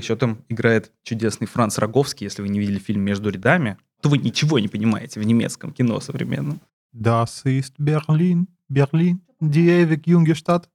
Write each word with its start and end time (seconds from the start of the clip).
Еще 0.00 0.16
там 0.16 0.44
играет 0.48 0.92
чудесный 1.02 1.46
Франц 1.46 1.76
Роговский. 1.76 2.24
Если 2.24 2.40
вы 2.40 2.48
не 2.48 2.58
видели 2.58 2.78
фильм 2.78 3.02
«Между 3.02 3.28
рядами», 3.28 3.76
то 4.00 4.08
вы 4.08 4.16
ничего 4.16 4.58
не 4.58 4.68
понимаете 4.68 5.20
в 5.20 5.24
немецком 5.24 5.72
кино 5.72 6.00
современном. 6.00 6.60
Das 6.94 7.44
ist 7.44 7.74
Berlin, 7.78 8.46
Berlin, 8.70 9.20
die 9.40 9.68
ewig 9.68 10.06
junge 10.06 10.34
Stadt. 10.34 10.68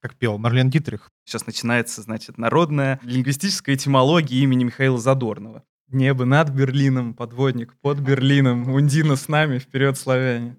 Как 0.00 0.14
пел 0.14 0.38
Марлен 0.38 0.70
Дитрих. 0.70 1.10
Сейчас 1.24 1.44
начинается, 1.46 2.02
значит, 2.02 2.38
народная 2.38 3.00
лингвистическая 3.02 3.74
этимология 3.74 4.40
имени 4.40 4.64
Михаила 4.64 4.98
Задорнова. 4.98 5.64
Небо 5.88 6.24
над 6.24 6.50
Берлином, 6.50 7.14
подводник 7.14 7.74
под 7.80 7.98
Берлином, 7.98 8.72
Ундина 8.72 9.16
с 9.16 9.26
нами, 9.28 9.58
вперед, 9.58 9.98
славяне. 9.98 10.56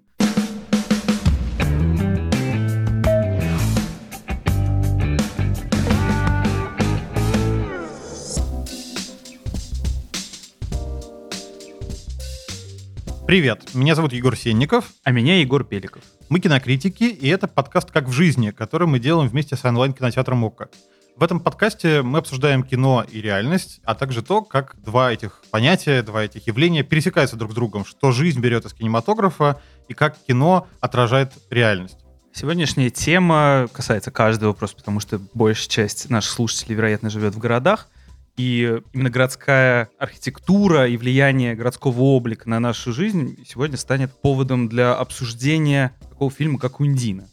Привет, 13.34 13.74
меня 13.74 13.96
зовут 13.96 14.12
Егор 14.12 14.36
Сенников. 14.36 14.92
А 15.02 15.10
меня 15.10 15.40
Егор 15.40 15.64
Пеликов. 15.64 16.04
Мы 16.28 16.38
кинокритики, 16.38 17.02
и 17.02 17.26
это 17.26 17.48
подкаст 17.48 17.90
«Как 17.90 18.06
в 18.06 18.12
жизни», 18.12 18.52
который 18.52 18.86
мы 18.86 19.00
делаем 19.00 19.28
вместе 19.28 19.56
с 19.56 19.64
онлайн-кинотеатром 19.64 20.44
ОККО. 20.44 20.68
В 21.16 21.24
этом 21.24 21.40
подкасте 21.40 22.02
мы 22.02 22.20
обсуждаем 22.20 22.62
кино 22.62 23.04
и 23.10 23.20
реальность, 23.20 23.80
а 23.82 23.96
также 23.96 24.22
то, 24.22 24.42
как 24.42 24.76
два 24.80 25.12
этих 25.12 25.42
понятия, 25.50 26.02
два 26.02 26.22
этих 26.22 26.46
явления 26.46 26.84
пересекаются 26.84 27.34
друг 27.34 27.50
с 27.50 27.54
другом, 27.56 27.84
что 27.84 28.12
жизнь 28.12 28.38
берет 28.38 28.66
из 28.66 28.72
кинематографа 28.72 29.60
и 29.88 29.94
как 29.94 30.16
кино 30.28 30.68
отражает 30.78 31.32
реальность. 31.50 31.98
Сегодняшняя 32.32 32.90
тема 32.90 33.66
касается 33.72 34.12
каждого, 34.12 34.52
просто 34.52 34.76
потому 34.76 35.00
что 35.00 35.20
большая 35.34 35.68
часть 35.70 36.08
наших 36.08 36.30
слушателей, 36.30 36.76
вероятно, 36.76 37.10
живет 37.10 37.34
в 37.34 37.38
городах. 37.38 37.88
И 38.36 38.80
именно 38.92 39.10
городская 39.10 39.90
архитектура 39.98 40.88
и 40.88 40.96
влияние 40.96 41.54
городского 41.54 42.00
облика 42.00 42.48
на 42.48 42.58
нашу 42.58 42.92
жизнь 42.92 43.38
сегодня 43.46 43.76
станет 43.76 44.12
поводом 44.20 44.68
для 44.68 44.94
обсуждения 44.94 45.94
такого 46.10 46.30
фильма, 46.30 46.58
как 46.58 46.80
«Ундина». 46.80 47.28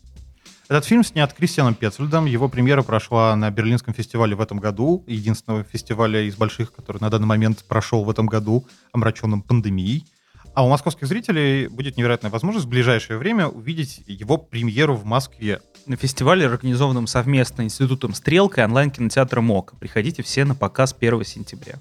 Этот 0.70 0.86
фильм 0.86 1.04
снят 1.04 1.34
Кристианом 1.34 1.76
Петцельдом. 1.76 2.26
Его 2.28 2.48
премьера 2.48 2.82
прошла 2.82 3.36
на 3.36 3.52
Берлинском 3.52 3.94
фестивале 3.94 4.36
в 4.36 4.42
этом 4.42 4.60
году, 4.60 5.04
единственного 5.06 5.66
фестиваля 5.66 6.22
из 6.22 6.38
больших, 6.38 6.72
который 6.72 7.00
на 7.00 7.10
данный 7.10 7.26
момент 7.26 7.66
прошел 7.68 8.06
в 8.06 8.10
этом 8.10 8.28
году, 8.28 8.66
омраченным 8.94 9.42
пандемией. 9.42 10.06
А 10.54 10.66
у 10.66 10.70
московских 10.70 11.08
зрителей 11.08 11.68
будет 11.68 11.96
невероятная 11.96 12.30
возможность 12.30 12.66
в 12.66 12.70
ближайшее 12.70 13.18
время 13.18 13.48
увидеть 13.48 14.04
его 14.06 14.38
премьеру 14.38 14.96
в 14.96 15.06
Москве. 15.06 15.62
На 15.86 15.96
фестивале, 15.96 16.46
организованном 16.46 17.08
совместно 17.08 17.62
Институтом 17.62 18.14
«Стрелка» 18.14 18.62
и 18.62 18.64
онлайн-кинотеатром 18.66 19.46
МОК. 19.46 19.76
Приходите 19.80 20.24
все 20.24 20.44
на 20.44 20.54
показ 20.54 20.94
1 21.00 21.24
сентября. 21.24 21.76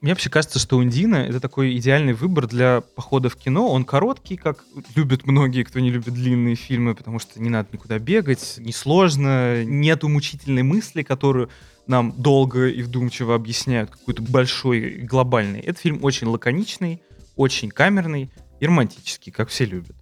Мне 0.00 0.12
вообще 0.12 0.30
кажется, 0.30 0.58
что 0.58 0.78
«Ундина»— 0.78 1.16
это 1.28 1.40
такой 1.40 1.76
идеальный 1.76 2.14
выбор 2.14 2.46
для 2.46 2.82
похода 2.94 3.28
в 3.28 3.36
кино. 3.36 3.68
Он 3.68 3.84
короткий, 3.84 4.36
как 4.36 4.64
любят 4.94 5.26
многие, 5.26 5.62
кто 5.62 5.80
не 5.80 5.90
любит 5.90 6.14
длинные 6.14 6.56
фильмы, 6.56 6.94
потому 6.94 7.18
что 7.18 7.40
не 7.40 7.50
надо 7.50 7.68
никуда 7.72 7.98
бегать, 7.98 8.56
несложно, 8.58 9.64
нету 9.64 10.08
мучительной 10.08 10.62
мысли, 10.62 11.02
которую 11.02 11.50
нам 11.86 12.12
долго 12.16 12.68
и 12.68 12.82
вдумчиво 12.82 13.34
объясняют, 13.34 13.90
какой-то 13.90 14.22
большой, 14.22 14.98
глобальный. 15.02 15.60
Этот 15.60 15.78
фильм 15.80 16.00
очень 16.02 16.26
лаконичный, 16.26 17.02
очень 17.36 17.70
камерный 17.70 18.30
и 18.60 18.66
романтический, 18.66 19.32
как 19.32 19.48
все 19.48 19.64
любят. 19.64 19.96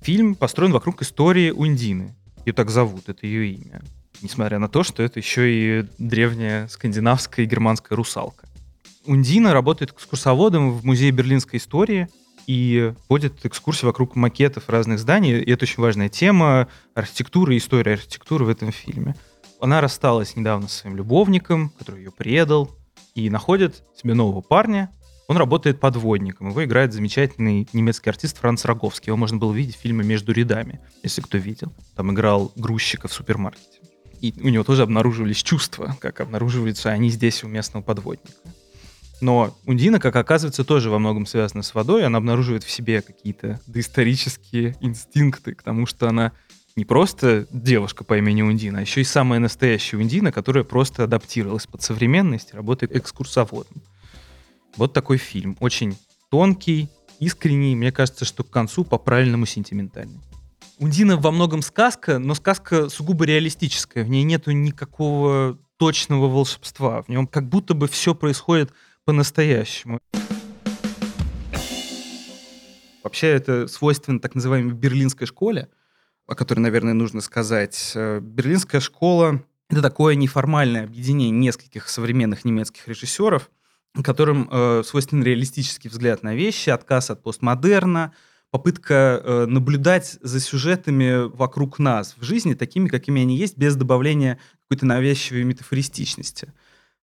Фильм 0.00 0.34
построен 0.34 0.72
вокруг 0.72 1.02
истории 1.02 1.50
Ундины. 1.50 2.14
Ее 2.44 2.52
так 2.52 2.70
зовут, 2.70 3.08
это 3.08 3.26
ее 3.26 3.52
имя. 3.52 3.82
Несмотря 4.22 4.58
на 4.58 4.68
то, 4.68 4.82
что 4.82 5.02
это 5.02 5.18
еще 5.18 5.50
и 5.50 5.86
древняя 5.98 6.68
скандинавская 6.68 7.44
и 7.44 7.48
германская 7.48 7.96
русалка. 7.96 8.46
Ундина 9.06 9.52
работает 9.52 9.92
экскурсоводом 9.92 10.72
в 10.72 10.84
Музее 10.84 11.10
берлинской 11.10 11.58
истории 11.58 12.08
и 12.46 12.92
водит 13.08 13.44
экскурсии 13.44 13.86
вокруг 13.86 14.16
макетов 14.16 14.68
разных 14.68 14.98
зданий. 14.98 15.40
И 15.40 15.50
это 15.50 15.64
очень 15.64 15.82
важная 15.82 16.08
тема 16.08 16.68
архитектуры 16.94 17.54
и 17.54 17.58
история 17.58 17.94
архитектуры 17.94 18.44
в 18.44 18.48
этом 18.48 18.72
фильме. 18.72 19.14
Она 19.60 19.80
рассталась 19.80 20.36
недавно 20.36 20.68
со 20.68 20.80
своим 20.80 20.96
любовником, 20.96 21.70
который 21.78 22.04
ее 22.04 22.12
предал, 22.12 22.70
и 23.14 23.30
находит 23.30 23.82
себе 23.96 24.14
нового 24.14 24.40
парня, 24.40 24.90
он 25.26 25.36
работает 25.36 25.80
подводником. 25.80 26.50
Его 26.50 26.64
играет 26.64 26.92
замечательный 26.92 27.66
немецкий 27.72 28.10
артист 28.10 28.38
Франц 28.38 28.64
Роговский. 28.64 29.08
Его 29.08 29.16
можно 29.16 29.38
было 29.38 29.52
видеть 29.52 29.76
в 29.76 29.80
фильме 29.80 30.04
«Между 30.04 30.32
рядами», 30.32 30.80
если 31.02 31.22
кто 31.22 31.38
видел. 31.38 31.72
Там 31.96 32.12
играл 32.12 32.52
грузчика 32.56 33.08
в 33.08 33.12
супермаркете. 33.12 33.80
И 34.20 34.34
у 34.42 34.48
него 34.48 34.64
тоже 34.64 34.82
обнаруживались 34.82 35.42
чувства, 35.42 35.96
как 36.00 36.20
обнаруживаются 36.20 36.90
они 36.90 37.10
здесь 37.10 37.44
у 37.44 37.48
местного 37.48 37.82
подводника. 37.82 38.32
Но 39.20 39.56
Ундина, 39.64 40.00
как 40.00 40.16
оказывается, 40.16 40.64
тоже 40.64 40.90
во 40.90 40.98
многом 40.98 41.24
связана 41.24 41.62
с 41.62 41.74
водой. 41.74 42.04
Она 42.04 42.18
обнаруживает 42.18 42.64
в 42.64 42.70
себе 42.70 43.00
какие-то 43.00 43.60
доисторические 43.66 44.76
инстинкты, 44.80 45.54
к 45.54 45.62
тому, 45.62 45.86
что 45.86 46.08
она 46.08 46.32
не 46.76 46.84
просто 46.84 47.46
девушка 47.50 48.04
по 48.04 48.18
имени 48.18 48.42
Ундина, 48.42 48.78
а 48.78 48.80
еще 48.80 49.00
и 49.00 49.04
самая 49.04 49.38
настоящая 49.38 49.98
Ундина, 49.98 50.32
которая 50.32 50.64
просто 50.64 51.04
адаптировалась 51.04 51.66
под 51.66 51.82
современность, 51.82 52.52
работает 52.52 52.94
экскурсоводом. 52.96 53.82
Вот 54.76 54.92
такой 54.92 55.18
фильм. 55.18 55.56
Очень 55.60 55.96
тонкий, 56.30 56.88
искренний. 57.20 57.76
Мне 57.76 57.92
кажется, 57.92 58.24
что 58.24 58.42
к 58.42 58.50
концу 58.50 58.84
по-правильному 58.84 59.46
сентиментальный. 59.46 60.20
Ундина 60.78 61.16
во 61.16 61.30
многом 61.30 61.62
сказка, 61.62 62.18
но 62.18 62.34
сказка 62.34 62.88
сугубо 62.88 63.24
реалистическая. 63.24 64.02
В 64.02 64.08
ней 64.08 64.24
нету 64.24 64.50
никакого 64.50 65.58
точного 65.76 66.28
волшебства. 66.28 67.02
В 67.02 67.08
нем 67.08 67.28
как 67.28 67.48
будто 67.48 67.74
бы 67.74 67.86
все 67.86 68.16
происходит 68.16 68.72
по-настоящему. 69.04 70.00
Вообще 73.04 73.28
это 73.28 73.68
свойственно 73.68 74.18
так 74.18 74.34
называемой 74.34 74.74
берлинской 74.74 75.28
школе, 75.28 75.68
о 76.26 76.34
которой, 76.34 76.60
наверное, 76.60 76.94
нужно 76.94 77.20
сказать. 77.20 77.92
Э, 77.94 78.18
берлинская 78.20 78.80
школа— 78.80 79.44
это 79.68 79.82
такое 79.82 80.16
неформальное 80.16 80.84
объединение 80.84 81.30
нескольких 81.30 81.88
современных 81.88 82.44
немецких 82.44 82.88
режиссеров— 82.88 83.52
которым 84.02 84.48
э, 84.50 84.82
свойственен 84.84 85.22
реалистический 85.22 85.88
взгляд 85.88 86.22
на 86.22 86.34
вещи, 86.34 86.70
отказ 86.70 87.10
от 87.10 87.22
постмодерна, 87.22 88.12
попытка 88.50 89.20
э, 89.22 89.46
наблюдать 89.46 90.18
за 90.20 90.40
сюжетами 90.40 91.28
вокруг 91.28 91.78
нас 91.78 92.14
в 92.18 92.24
жизни 92.24 92.54
такими, 92.54 92.88
какими 92.88 93.22
они 93.22 93.36
есть, 93.36 93.56
без 93.56 93.76
добавления 93.76 94.38
какой-то 94.62 94.86
навязчивой 94.86 95.44
метафористичности. 95.44 96.52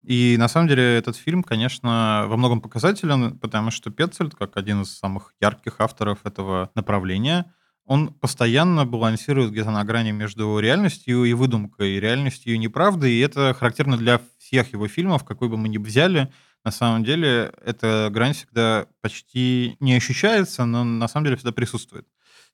И 0.02 0.36
на 0.38 0.48
самом 0.48 0.68
деле 0.68 0.96
этот 0.96 1.16
фильм, 1.16 1.42
конечно, 1.42 2.24
во 2.26 2.36
многом 2.36 2.60
показателен, 2.60 3.38
потому 3.38 3.70
что 3.70 3.90
Петцельд, 3.90 4.34
как 4.34 4.56
один 4.56 4.82
из 4.82 4.98
самых 4.98 5.34
ярких 5.40 5.76
авторов 5.78 6.18
этого 6.24 6.70
направления, 6.74 7.52
он 7.84 8.12
постоянно 8.12 8.84
балансирует 8.84 9.50
где-то 9.50 9.70
на 9.70 9.84
грани 9.84 10.12
между 10.12 10.58
реальностью 10.58 11.24
и 11.24 11.32
выдумкой, 11.34 12.00
реальностью 12.00 12.54
и 12.54 12.58
неправдой, 12.58 13.12
и 13.12 13.20
это 13.20 13.54
характерно 13.54 13.96
для 13.96 14.20
всех 14.38 14.72
его 14.72 14.88
фильмов, 14.88 15.24
какой 15.24 15.48
бы 15.48 15.56
мы 15.56 15.68
ни 15.68 15.78
взяли, 15.78 16.32
на 16.64 16.70
самом 16.70 17.04
деле 17.04 17.52
эта 17.64 18.08
грань 18.12 18.34
всегда 18.34 18.86
почти 19.00 19.76
не 19.80 19.94
ощущается, 19.94 20.64
но 20.64 20.84
на 20.84 21.08
самом 21.08 21.24
деле 21.24 21.36
всегда 21.36 21.52
присутствует. 21.52 22.06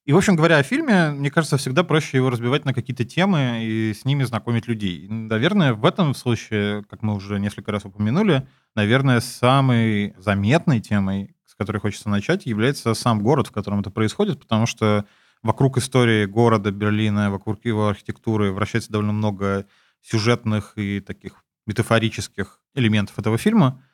И, 0.04 0.12
в 0.12 0.16
общем 0.16 0.36
говоря, 0.36 0.56
о 0.56 0.62
фильме, 0.62 1.10
мне 1.10 1.30
кажется, 1.30 1.58
всегда 1.58 1.84
проще 1.84 2.16
его 2.16 2.30
разбивать 2.30 2.64
на 2.64 2.72
какие-то 2.72 3.04
темы 3.04 3.62
и 3.62 3.92
с 3.92 4.06
ними 4.06 4.24
знакомить 4.24 4.66
людей. 4.66 5.06
наверное, 5.06 5.74
в 5.74 5.84
этом 5.84 6.14
случае, 6.14 6.82
как 6.84 7.02
мы 7.02 7.14
уже 7.14 7.38
несколько 7.38 7.72
раз 7.72 7.84
упомянули, 7.84 8.48
наверное, 8.74 9.20
самой 9.20 10.14
заметной 10.16 10.80
темой, 10.80 11.36
с 11.44 11.54
которой 11.54 11.78
хочется 11.78 12.08
начать, 12.08 12.46
является 12.46 12.94
сам 12.94 13.22
город, 13.22 13.48
в 13.48 13.52
котором 13.52 13.80
это 13.80 13.90
происходит, 13.90 14.40
потому 14.40 14.64
что 14.64 15.04
вокруг 15.42 15.76
истории 15.76 16.24
города 16.24 16.70
Берлина, 16.70 17.30
вокруг 17.30 17.62
его 17.66 17.88
архитектуры 17.88 18.52
вращается 18.52 18.90
довольно 18.90 19.12
много 19.12 19.66
сюжетных 20.00 20.72
и 20.76 21.00
таких 21.00 21.44
метафорических 21.66 22.62
элементов 22.74 23.18
этого 23.18 23.36
фильма. 23.36 23.84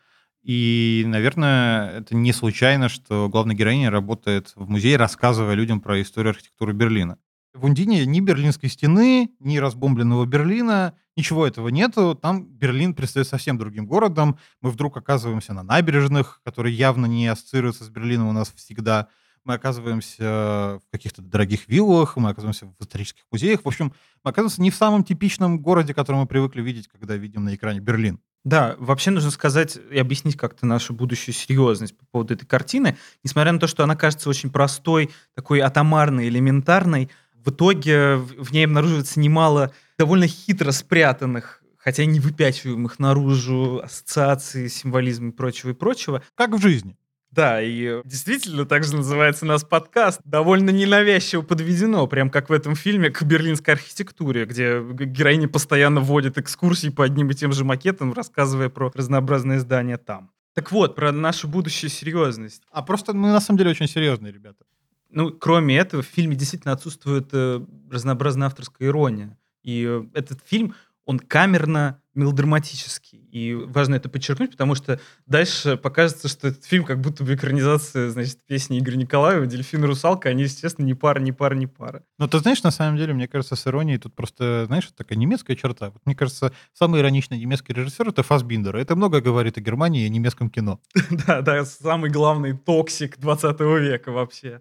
И, 0.45 1.05
наверное, 1.07 2.01
это 2.01 2.15
не 2.15 2.33
случайно, 2.35 2.91
что 2.91 3.31
главная 3.31 3.57
героиня 3.57 3.91
работает 3.91 4.53
в 4.55 4.69
музее, 4.69 4.99
рассказывая 4.99 5.55
людям 5.55 5.81
про 5.81 6.01
историю 6.03 6.31
архитектуры 6.31 6.75
Берлина. 6.75 7.17
В 7.55 7.65
Ундине 7.65 8.05
ни 8.05 8.21
Берлинской 8.21 8.69
стены, 8.69 9.31
ни 9.39 9.57
разбомбленного 9.57 10.27
Берлина, 10.27 10.95
ничего 11.17 11.47
этого 11.47 11.69
нету. 11.69 12.15
Там 12.15 12.45
Берлин 12.45 12.93
предстает 12.93 13.27
совсем 13.27 13.57
другим 13.57 13.87
городом. 13.87 14.39
Мы 14.61 14.71
вдруг 14.71 14.99
оказываемся 14.99 15.55
на 15.55 15.63
набережных, 15.63 16.43
которые 16.45 16.77
явно 16.77 17.07
не 17.07 17.27
ассоциируются 17.27 17.85
с 17.85 17.89
Берлином 17.89 18.29
у 18.29 18.33
нас 18.33 18.53
всегда. 18.55 19.09
Мы 19.45 19.55
оказываемся 19.55 20.25
в 20.25 20.83
каких-то 20.91 21.21
дорогих 21.21 21.69
виллах, 21.69 22.17
мы 22.17 22.31
оказываемся 22.31 22.67
в 22.67 22.83
исторических 22.83 23.25
музеях. 23.31 23.61
В 23.63 23.69
общем, 23.69 23.93
мы 24.23 24.31
оказываемся 24.31 24.63
не 24.63 24.71
в 24.71 24.75
самом 24.75 25.05
типичном 25.05 25.61
городе, 25.61 25.93
который 25.93 26.17
мы 26.17 26.27
привыкли 26.27 26.63
видеть, 26.63 26.89
когда 26.89 27.17
видим 27.17 27.45
на 27.45 27.55
экране 27.55 27.81
Берлин. 27.81 28.21
Да, 28.45 28.75
вообще 28.79 29.11
нужно 29.11 29.31
сказать 29.31 29.79
и 29.91 29.99
объяснить 29.99 30.37
как-то 30.37 30.67
нашу 30.67 30.95
будущую 30.95 31.35
серьезность 31.35 31.97
по 31.97 32.07
поводу 32.07 32.35
этой 32.35 32.47
картины. 32.47 32.97
Несмотря 33.23 33.53
на 33.53 33.59
то, 33.59 33.67
что 33.67 33.85
она 33.85 33.97
кажется 33.97 34.31
очень 34.31 34.51
простой, 34.51 35.11
такой 35.35 35.61
атомарной, 35.61 36.29
элементарной, 36.29 37.11
в 37.35 37.51
итоге 37.51 38.17
в 38.17 38.51
ней 38.53 38.65
обнаруживается 38.65 39.21
немало 39.21 39.73
довольно 39.99 40.27
хитро 40.27 40.73
спрятанных 40.73 41.61
хотя 41.85 42.07
не 42.07 42.19
выпячиваем 42.19 42.87
их 42.87 42.99
наружу, 42.99 43.83
ассоциации, 43.85 44.69
символизм 44.69 45.29
и 45.29 45.33
прочего 45.33 45.71
и 45.71 45.75
прочего. 45.75 46.23
Как 46.35 46.53
в 46.53 46.59
жизни. 46.59 46.97
Да, 47.35 47.61
и 47.61 48.01
действительно, 48.05 48.65
так 48.65 48.85
же 48.85 48.95
называется 48.95 49.45
у 49.45 49.49
нас 49.49 49.65
подкаст. 49.65 50.21
Довольно 50.25 50.71
ненавязчиво 50.71 51.43
подведено, 51.43 52.07
прям 52.07 52.31
как 52.31 52.49
в 52.49 52.53
этом 52.53 52.77
фильме 52.77 53.11
к 53.11 53.23
берлинской 53.25 53.75
архитектуре, 53.75 54.45
где 54.45 54.81
героиня 54.81 55.49
постоянно 55.49 56.01
вводит 56.01 56.39
экскурсии 56.39 56.91
по 56.91 57.05
одним 57.05 57.31
и 57.31 57.35
тем 57.35 57.53
же 57.53 57.65
макетам, 57.65 58.13
рассказывая 58.13 58.69
про 58.69 58.93
разнообразные 58.95 59.59
здания 59.59 59.97
там. 59.97 60.31
Так 60.55 60.71
вот, 60.71 60.95
про 60.95 61.11
нашу 61.11 61.49
будущую 61.49 61.91
серьезность. 61.91 62.63
А 62.71 62.83
просто 62.83 63.15
мы 63.15 63.33
на 63.33 63.41
самом 63.41 63.59
деле 63.59 63.71
очень 63.71 63.89
серьезные 63.89 64.33
ребята. 64.33 64.65
Ну, 65.11 65.33
кроме 65.33 65.77
этого, 65.77 66.03
в 66.03 66.07
фильме 66.07 66.37
действительно 66.37 66.73
отсутствует 66.73 67.31
э, 67.33 67.65
разнообразная 67.91 68.47
авторская 68.47 68.89
ирония. 68.89 69.37
И 69.65 69.85
э, 69.85 70.05
этот 70.15 70.39
фильм, 70.47 70.77
он 71.05 71.19
камерно 71.19 72.01
мелодраматический. 72.15 73.19
И 73.31 73.55
важно 73.55 73.97
это 73.97 74.09
подчеркнуть, 74.09 74.53
потому 74.53 74.75
что 74.75 75.01
дальше 75.27 75.77
покажется, 75.77 76.29
что 76.29 76.49
этот 76.49 76.65
фильм 76.65 76.85
как 76.85 77.01
будто 77.01 77.25
бы 77.25 77.35
экранизация, 77.35 78.11
значит, 78.11 78.39
песни 78.47 78.79
Игоря 78.79 78.97
Николаева, 78.97 79.47
«Дельфин 79.47 79.85
и 79.85 79.87
русалка», 79.87 80.29
они, 80.29 80.45
естественно, 80.45 80.87
не 80.87 80.95
пара, 80.95 81.21
не 81.21 81.33
пара, 81.33 81.55
не 81.55 81.67
пара. 81.67 82.05
Но 82.19 82.29
ты 82.29 82.39
знаешь, 82.39 82.63
на 82.63 82.71
самом 82.71 82.97
деле, 82.97 83.15
мне 83.15 83.29
кажется, 83.29 83.57
с 83.57 83.67
иронией 83.67 83.99
тут 83.99 84.15
просто, 84.15 84.65
знаешь, 84.67 84.89
такая 84.97 85.19
немецкая 85.19 85.57
черта. 85.57 85.91
Вот, 85.91 86.05
мне 86.07 86.15
кажется, 86.15 86.53
самый 86.73 87.01
ироничный 87.01 87.39
немецкий 87.39 87.73
режиссер— 87.73 88.09
это 88.11 88.23
Фасбиндер. 88.23 88.77
Это 88.77 88.97
много 88.97 89.21
говорит 89.21 89.59
о 89.59 89.61
Германии 89.61 90.05
и 90.05 90.07
о 90.07 90.09
немецком 90.09 90.51
кино. 90.51 90.81
Да, 91.27 91.43
да, 91.43 91.65
самый 91.65 92.11
главный 92.11 92.57
токсик 92.57 93.19
20 93.19 93.61
века 93.61 94.13
вообще. 94.13 94.61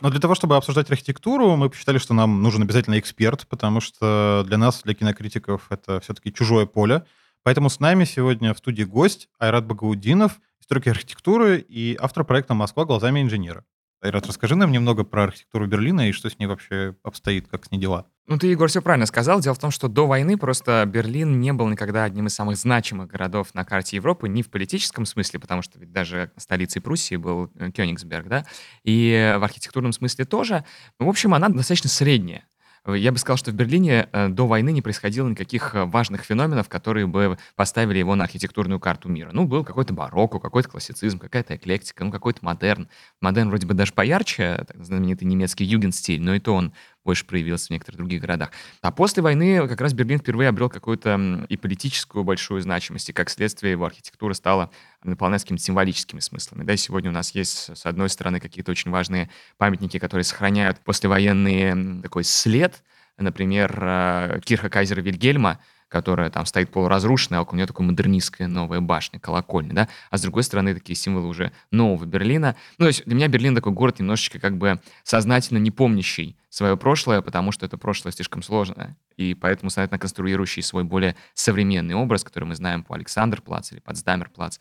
Но 0.00 0.10
для 0.10 0.20
того, 0.20 0.34
чтобы 0.34 0.56
обсуждать 0.56 0.90
архитектуру, 0.90 1.56
мы 1.56 1.70
посчитали, 1.70 1.98
что 1.98 2.14
нам 2.14 2.42
нужен 2.42 2.62
обязательно 2.62 2.98
эксперт, 2.98 3.46
потому 3.48 3.80
что 3.80 4.44
для 4.46 4.56
нас, 4.56 4.82
для 4.82 4.94
кинокритиков, 4.94 5.66
это 5.70 6.00
все-таки 6.00 6.32
чужое 6.32 6.66
поле. 6.66 7.04
Поэтому 7.42 7.68
с 7.68 7.80
нами 7.80 8.04
сегодня 8.04 8.54
в 8.54 8.58
студии 8.58 8.84
гость 8.84 9.28
Айрат 9.38 9.66
Багаудинов, 9.66 10.40
историк 10.60 10.86
архитектуры 10.86 11.58
и 11.58 11.96
автор 12.00 12.24
проекта 12.24 12.54
«Москва 12.54 12.84
глазами 12.84 13.22
инженера». 13.22 13.64
Айрат, 14.00 14.26
расскажи 14.26 14.54
нам 14.54 14.70
немного 14.70 15.02
про 15.02 15.24
архитектуру 15.24 15.66
Берлина 15.66 16.08
и 16.08 16.12
что 16.12 16.30
с 16.30 16.38
ней 16.38 16.46
вообще 16.46 16.94
обстоит, 17.02 17.48
как 17.48 17.64
с 17.64 17.70
ней 17.72 17.78
дела. 17.78 18.06
Ну, 18.28 18.38
ты, 18.38 18.46
Егор, 18.46 18.68
все 18.68 18.80
правильно 18.80 19.06
сказал. 19.06 19.40
Дело 19.40 19.54
в 19.54 19.58
том, 19.58 19.70
что 19.72 19.88
до 19.88 20.06
войны 20.06 20.36
просто 20.36 20.84
Берлин 20.86 21.40
не 21.40 21.52
был 21.52 21.66
никогда 21.68 22.04
одним 22.04 22.26
из 22.26 22.34
самых 22.34 22.58
значимых 22.58 23.08
городов 23.08 23.54
на 23.54 23.64
карте 23.64 23.96
Европы, 23.96 24.28
не 24.28 24.42
в 24.42 24.50
политическом 24.50 25.04
смысле, 25.04 25.40
потому 25.40 25.62
что 25.62 25.80
ведь 25.80 25.92
даже 25.92 26.30
столицей 26.36 26.80
Пруссии 26.80 27.16
был 27.16 27.50
э, 27.56 27.70
Кёнигсберг, 27.70 28.28
да, 28.28 28.44
и 28.84 29.34
в 29.38 29.42
архитектурном 29.42 29.92
смысле 29.92 30.26
тоже. 30.26 30.64
В 30.98 31.08
общем, 31.08 31.34
она 31.34 31.48
достаточно 31.48 31.88
средняя. 31.88 32.44
Я 32.86 33.12
бы 33.12 33.18
сказал, 33.18 33.36
что 33.36 33.50
в 33.50 33.54
Берлине 33.54 34.08
э, 34.12 34.28
до 34.28 34.46
войны 34.46 34.70
не 34.72 34.82
происходило 34.82 35.28
никаких 35.28 35.74
э, 35.74 35.84
важных 35.84 36.22
феноменов, 36.22 36.68
которые 36.68 37.06
бы 37.06 37.38
поставили 37.56 37.98
его 37.98 38.14
на 38.14 38.24
архитектурную 38.24 38.80
карту 38.80 39.08
мира. 39.08 39.30
Ну, 39.32 39.46
был 39.46 39.64
какой-то 39.64 39.92
барокко, 39.92 40.38
какой-то 40.38 40.68
классицизм, 40.68 41.18
какая-то 41.18 41.56
эклектика, 41.56 42.04
ну, 42.04 42.10
какой-то 42.10 42.40
модерн. 42.42 42.88
Модерн 43.20 43.48
вроде 43.48 43.66
бы 43.66 43.74
даже 43.74 43.92
поярче, 43.92 44.64
так 44.66 44.84
знаменитый 44.84 45.26
немецкий 45.26 45.64
югенстиль, 45.64 46.22
но 46.22 46.34
и 46.34 46.40
то 46.40 46.54
он 46.54 46.72
больше 47.08 47.24
проявился 47.24 47.68
в 47.68 47.70
некоторых 47.70 47.96
других 47.96 48.20
городах. 48.20 48.50
А 48.82 48.92
после 48.92 49.22
войны 49.22 49.66
как 49.66 49.80
раз 49.80 49.94
Берлин 49.94 50.18
впервые 50.18 50.50
обрел 50.50 50.68
какую-то 50.68 51.46
и 51.48 51.56
политическую 51.56 52.22
большую 52.22 52.60
значимость, 52.60 53.08
и 53.08 53.14
как 53.14 53.30
следствие 53.30 53.70
его 53.70 53.86
архитектура 53.86 54.34
стала 54.34 54.70
наполняться 55.02 55.46
какими-то 55.46 55.64
символическими 55.64 56.20
смыслами. 56.20 56.64
Да, 56.64 56.76
сегодня 56.76 57.08
у 57.08 57.14
нас 57.14 57.34
есть, 57.34 57.74
с 57.74 57.86
одной 57.86 58.10
стороны, 58.10 58.40
какие-то 58.40 58.72
очень 58.72 58.90
важные 58.90 59.30
памятники, 59.56 59.98
которые 59.98 60.24
сохраняют 60.24 60.80
послевоенный 60.80 62.02
такой 62.02 62.24
след, 62.24 62.82
например, 63.16 63.74
э, 63.80 64.40
Кирха 64.44 64.68
Кайзера 64.68 65.00
Вильгельма, 65.00 65.60
которая 65.88 66.30
там 66.30 66.46
стоит 66.46 66.70
полуразрушенная, 66.70 67.40
а 67.40 67.42
около 67.42 67.56
нее 67.56 67.66
такая 67.66 67.86
модернистская 67.86 68.48
новая 68.48 68.80
башня, 68.80 69.18
колокольня, 69.18 69.72
да, 69.74 69.88
а 70.10 70.18
с 70.18 70.22
другой 70.22 70.42
стороны 70.42 70.74
такие 70.74 70.96
символы 70.96 71.28
уже 71.28 71.52
нового 71.70 72.04
Берлина. 72.04 72.56
Ну, 72.78 72.84
то 72.84 72.88
есть 72.88 73.04
для 73.04 73.14
меня 73.14 73.28
Берлин 73.28 73.54
такой 73.54 73.72
город 73.72 73.98
немножечко 73.98 74.38
как 74.38 74.56
бы 74.58 74.80
сознательно 75.02 75.58
не 75.58 75.70
помнящий 75.70 76.36
свое 76.50 76.76
прошлое, 76.76 77.20
потому 77.20 77.52
что 77.52 77.66
это 77.66 77.76
прошлое 77.76 78.12
слишком 78.12 78.42
сложное, 78.42 78.96
и 79.16 79.34
поэтому 79.34 79.70
сознательно 79.70 79.98
конструирующий 79.98 80.62
свой 80.62 80.84
более 80.84 81.14
современный 81.34 81.94
образ, 81.94 82.24
который 82.24 82.44
мы 82.44 82.54
знаем 82.54 82.82
по 82.82 82.94
Александр-Плац 82.94 83.72
или 83.72 83.80
Потсдамер-Плац. 83.80 84.58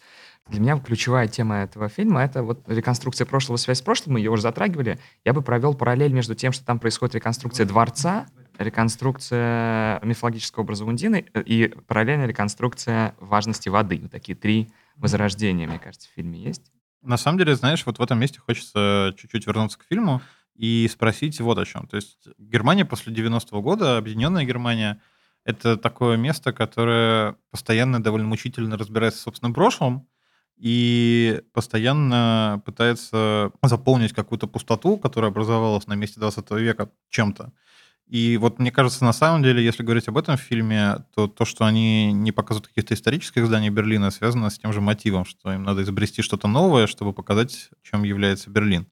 Для 0.50 0.60
меня 0.60 0.78
ключевая 0.80 1.28
тема 1.28 1.58
этого 1.58 1.90
фильма— 1.90 2.22
это 2.24 2.44
вот 2.44 2.64
реконструкция 2.68 3.26
прошлого, 3.26 3.58
связь 3.58 3.80
с 3.80 3.82
прошлым, 3.82 4.14
мы 4.14 4.20
ее 4.20 4.32
уже 4.32 4.42
затрагивали. 4.42 5.00
Я 5.26 5.34
бы 5.34 5.42
провел 5.42 5.74
параллель 5.74 6.14
между 6.14 6.36
тем, 6.36 6.52
что 6.52 6.66
там 6.66 6.80
происходит 6.80 7.16
реконструкция 7.16 7.66
дворца, 7.66 8.28
реконструкция 8.58 10.00
мифологического 10.04 10.64
образа 10.64 10.86
Ундины 10.86 11.26
э, 11.34 11.42
и 11.44 11.68
параллельная 11.68 12.28
реконструкция 12.28 13.16
важности 13.20 13.70
воды. 13.70 14.00
Вот 14.02 14.12
такие 14.12 14.36
три 14.36 14.70
возрождения, 14.96 15.68
мне 15.68 15.80
кажется, 15.80 16.10
в 16.10 16.14
фильме 16.14 16.40
есть. 16.40 16.72
На 17.02 17.18
самом 17.18 17.38
деле, 17.38 17.56
знаешь, 17.56 17.86
вот 17.86 18.00
в 18.00 18.02
этом 18.02 18.20
месте 18.20 18.40
хочется 18.40 19.14
чуть-чуть 19.18 19.46
вернуться 19.48 19.80
к 19.80 19.84
фильму 19.84 20.22
и 20.56 20.88
спросить 20.92 21.40
вот 21.40 21.58
о 21.58 21.66
чем. 21.66 21.88
То 21.88 21.96
есть 21.96 22.28
Германия 22.38 22.86
после 22.86 23.14
90-го 23.14 23.62
года, 23.62 23.98
Объединенная 23.98 24.44
Германия, 24.44 25.00
это 25.46 25.78
такое 25.78 26.18
место, 26.18 26.52
которое 26.52 27.38
постоянно 27.52 28.04
довольно 28.04 28.28
мучительно 28.28 28.78
разбирается 28.78 29.20
в 29.20 29.24
собственном 29.24 29.54
прошлом 29.54 30.08
и 30.58 31.42
постоянно 31.54 32.62
пытается 32.66 33.52
заполнить 33.62 34.14
какую-то 34.14 34.48
пустоту, 34.48 34.98
которая 34.98 35.32
образовалась 35.32 35.88
на 35.88 35.94
месте 35.94 36.20
20 36.20 36.52
века 36.52 36.90
чем-то. 37.10 37.54
И 38.08 38.38
вот 38.38 38.58
мне 38.58 38.72
кажется, 38.72 39.04
на 39.04 39.12
самом 39.12 39.44
деле, 39.44 39.64
если 39.64 39.84
говорить 39.84 40.08
об 40.08 40.18
этом 40.18 40.38
фильме, 40.38 41.04
то 41.14 41.28
то, 41.28 41.44
что 41.44 41.66
они 41.66 42.14
не 42.14 42.32
показывают 42.32 42.68
каких-то 42.68 42.94
исторических 42.94 43.46
зданий 43.46 43.70
Берлина, 43.70 44.12
связано 44.12 44.50
с 44.50 44.58
тем 44.58 44.72
же 44.72 44.80
мотивом, 44.80 45.26
что 45.26 45.52
им 45.52 45.64
надо 45.64 45.82
изобрести 45.82 46.22
что-то 46.22 46.48
новое, 46.48 46.88
чтобы 46.88 47.12
показать, 47.12 47.70
чем 47.84 48.04
является 48.04 48.50
Берлин. 48.50 48.88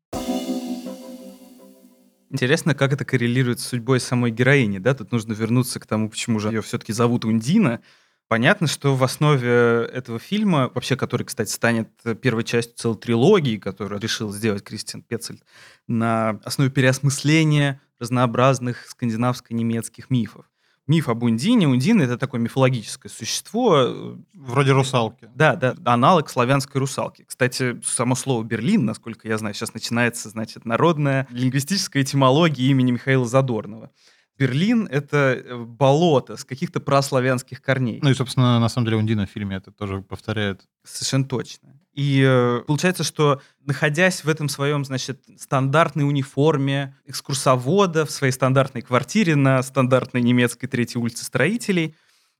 Интересно, 2.29 2.75
как 2.75 2.91
это 2.91 3.05
коррелирует 3.05 3.61
с 3.61 3.67
судьбой 3.67 4.01
самой 4.01 4.31
героини, 4.31 4.79
да? 4.79 4.93
Тут 4.93 5.13
нужно 5.13 5.31
вернуться 5.31 5.79
к 5.79 5.85
тому, 5.85 6.09
почему 6.09 6.39
же 6.39 6.49
ее 6.49 6.61
все-таки 6.61 6.91
зовут 6.91 7.23
Ундина. 7.23 7.79
Понятно, 8.27 8.67
что 8.67 8.95
в 8.95 9.03
основе 9.03 9.87
этого 9.93 10.19
фильма, 10.19 10.69
вообще, 10.73 10.97
который, 10.97 11.23
кстати, 11.23 11.51
станет 11.51 11.89
первой 12.21 12.43
частью 12.43 12.75
целой 12.75 12.97
трилогии, 12.97 13.57
которую 13.57 14.01
решил 14.01 14.33
сделать 14.33 14.63
Кристиан 14.63 15.03
Пецельд, 15.03 15.43
на 15.87 16.41
основе 16.43 16.69
переосмысления 16.71 17.79
разнообразных 17.99 18.85
скандинавско-немецких 18.87 20.09
мифов. 20.09 20.49
Миф 20.87 21.09
об 21.09 21.23
Ундине. 21.23 21.67
Ундина— 21.67 22.01
это 22.03 22.17
такое 22.17 22.39
мифологическое 22.39 23.11
существо. 23.11 23.75
Э, 23.77 24.15
Вроде 24.35 24.71
русалки. 24.71 25.27
Да, 25.33 25.55
да, 25.55 25.75
аналог 25.83 26.29
славянской 26.29 26.79
русалки. 26.79 27.23
Кстати, 27.23 27.81
само 27.83 28.13
слово 28.13 28.43
«Берлин», 28.43 28.85
насколько 28.85 29.27
я 29.27 29.37
знаю, 29.39 29.55
сейчас 29.55 29.73
начинается, 29.73 30.29
значит, 30.29 30.63
народная 30.63 31.27
лингвистическая 31.31 32.03
этимология 32.03 32.69
имени 32.69 32.91
Михаила 32.91 33.25
Задорнова. 33.25 33.89
Берлин— 34.37 34.87
это 34.91 35.17
э, 35.17 35.57
болото 35.57 36.37
с 36.37 36.43
каких-то 36.43 36.79
прославянских 36.79 37.61
корней. 37.61 37.99
Ну 38.03 38.09
и, 38.11 38.13
собственно, 38.13 38.59
на 38.59 38.69
самом 38.69 38.85
деле 38.85 38.97
Ундина 38.97 39.25
в 39.25 39.29
фильме 39.31 39.55
это 39.55 39.71
тоже 39.71 40.01
повторяет. 40.01 40.67
Совершенно 40.83 41.25
точно. 41.25 41.79
И 41.95 42.21
э, 42.25 42.61
получается, 42.67 43.03
что 43.03 43.41
находясь 43.65 44.23
в 44.23 44.29
этом 44.29 44.49
своем, 44.49 44.85
значит, 44.85 45.23
стандартной 45.37 46.03
униформе 46.03 46.95
экскурсовода 47.05 48.05
в 48.05 48.11
своей 48.11 48.33
стандартной 48.33 48.81
квартире 48.81 49.35
на 49.35 49.63
стандартной 49.63 50.21
немецкой 50.21 50.67
третьей 50.67 51.01
улице 51.01 51.23
строителей, 51.23 51.95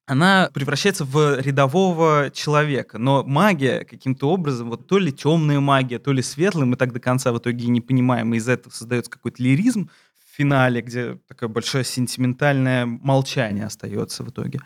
она 0.05 0.51
превращается 0.53 1.03
в 1.05 1.39
рядового 1.39 2.29
человека. 2.31 2.99
Но 2.99 3.23
магия 3.23 3.85
каким-то 3.85 4.29
образом, 4.29 4.69
вот 4.69 4.87
то 4.87 4.99
ли 4.99 5.11
темная 5.11 5.59
магия, 5.59 5.99
то 5.99 6.11
ли 6.11 6.21
светлая, 6.21 6.65
мы 6.65 6.75
так 6.75 6.93
до 6.93 6.99
конца 6.99 7.31
в 7.31 7.39
итоге 7.39 7.65
и 7.65 7.69
не 7.69 7.81
понимаем, 7.81 8.33
и 8.33 8.37
из 8.37 8.47
этого 8.47 8.71
создается 8.71 9.09
какой-то 9.09 9.41
лиризм, 9.41 9.89
финале, 10.35 10.81
где 10.81 11.17
такое 11.27 11.49
большое 11.49 11.83
сентиментальное 11.83 12.85
молчание 12.85 13.65
остается 13.65 14.23
в 14.23 14.29
итоге. 14.29 14.59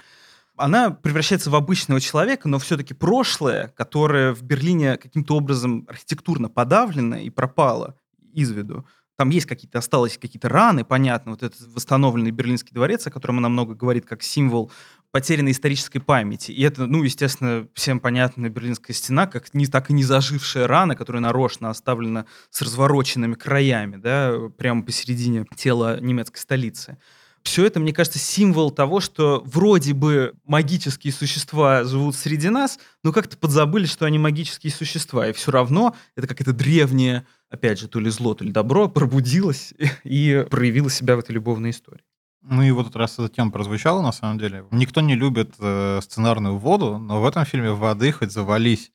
Она 0.59 0.91
превращается 0.91 1.49
в 1.49 1.55
обычного 1.55 2.01
человека, 2.01 2.47
но 2.47 2.59
все-таки 2.59 2.93
прошлое, 2.93 3.73
которое 3.77 4.33
в 4.33 4.43
Берлине 4.43 4.97
каким-то 4.97 5.35
образом 5.35 5.85
архитектурно 5.87 6.49
подавлено 6.49 7.17
и 7.17 7.29
пропало 7.29 7.95
из 8.33 8.51
виду, 8.51 8.85
там 9.19 9.31
есть 9.31 9.47
какие-то, 9.47 9.79
осталось 9.79 10.17
какие-то 10.17 10.47
раны, 10.47 10.85
понятно, 10.85 11.31
вот 11.31 11.43
этот 11.43 11.59
восстановленный 11.73 12.31
Берлинский 12.31 12.73
дворец, 12.73 13.05
о 13.05 13.11
котором 13.11 13.39
она 13.39 13.49
много 13.49 13.75
говорит, 13.75 14.05
как 14.05 14.23
символ 14.23 14.71
потерянной 15.11 15.51
исторической 15.51 15.99
памяти. 15.99 16.51
И 16.51 16.61
это, 16.61 16.85
ну, 16.85 17.03
естественно, 17.03 17.67
всем 17.73 17.99
понятная 17.99 18.49
Берлинская 18.49 18.93
стена, 18.93 19.27
как 19.27 19.53
не 19.53 19.65
так 19.67 19.89
и 19.89 19.93
не 19.93 20.05
зажившая 20.05 20.67
рана, 20.67 20.95
которая 20.95 21.21
нарочно 21.21 21.69
оставлена 21.69 22.27
с 22.49 22.61
развороченными 22.61 23.33
краями, 23.33 23.97
да, 23.97 24.35
прямо 24.57 24.83
посередине 24.83 25.45
тела 25.53 25.99
немецкой 25.99 26.37
столицы. 26.37 26.97
Все 27.43 27.65
это, 27.65 27.79
мне 27.79 27.93
кажется, 27.93 28.19
символ 28.19 28.71
того, 28.71 28.99
что 28.99 29.41
вроде 29.45 29.93
бы 29.93 30.33
магические 30.45 31.13
существа 31.13 31.83
живут 31.83 32.15
среди 32.15 32.49
нас, 32.49 32.79
но 33.03 33.11
как-то 33.11 33.37
подзабыли, 33.37 33.85
что 33.85 34.05
они 34.05 34.19
магические 34.19 34.71
существа. 34.71 35.27
И 35.27 35.33
все 35.33 35.51
равно 35.51 35.95
это 36.15 36.27
какая-то 36.27 36.53
древняя, 36.53 37.25
опять 37.49 37.79
же, 37.79 37.87
то 37.87 37.99
ли 37.99 38.09
зло, 38.09 38.33
то 38.33 38.43
ли 38.43 38.51
добро, 38.51 38.87
пробудилось 38.89 39.73
и 40.03 40.45
проявило 40.49 40.89
себя 40.89 41.15
в 41.15 41.19
этой 41.19 41.31
любовной 41.31 41.71
истории. 41.71 42.03
Ну 42.41 42.61
и 42.61 42.71
вот 42.71 42.83
этот 42.87 42.95
раз 42.95 43.19
эта 43.19 43.29
тема 43.29 43.51
прозвучала, 43.51 44.01
на 44.01 44.11
самом 44.11 44.39
деле. 44.39 44.65
Никто 44.71 45.01
не 45.01 45.15
любит 45.15 45.55
э, 45.59 45.99
сценарную 46.01 46.57
воду, 46.57 46.97
но 46.97 47.21
в 47.21 47.25
этом 47.25 47.45
фильме 47.45 47.71
воды 47.71 48.11
хоть 48.11 48.31
завались. 48.31 48.91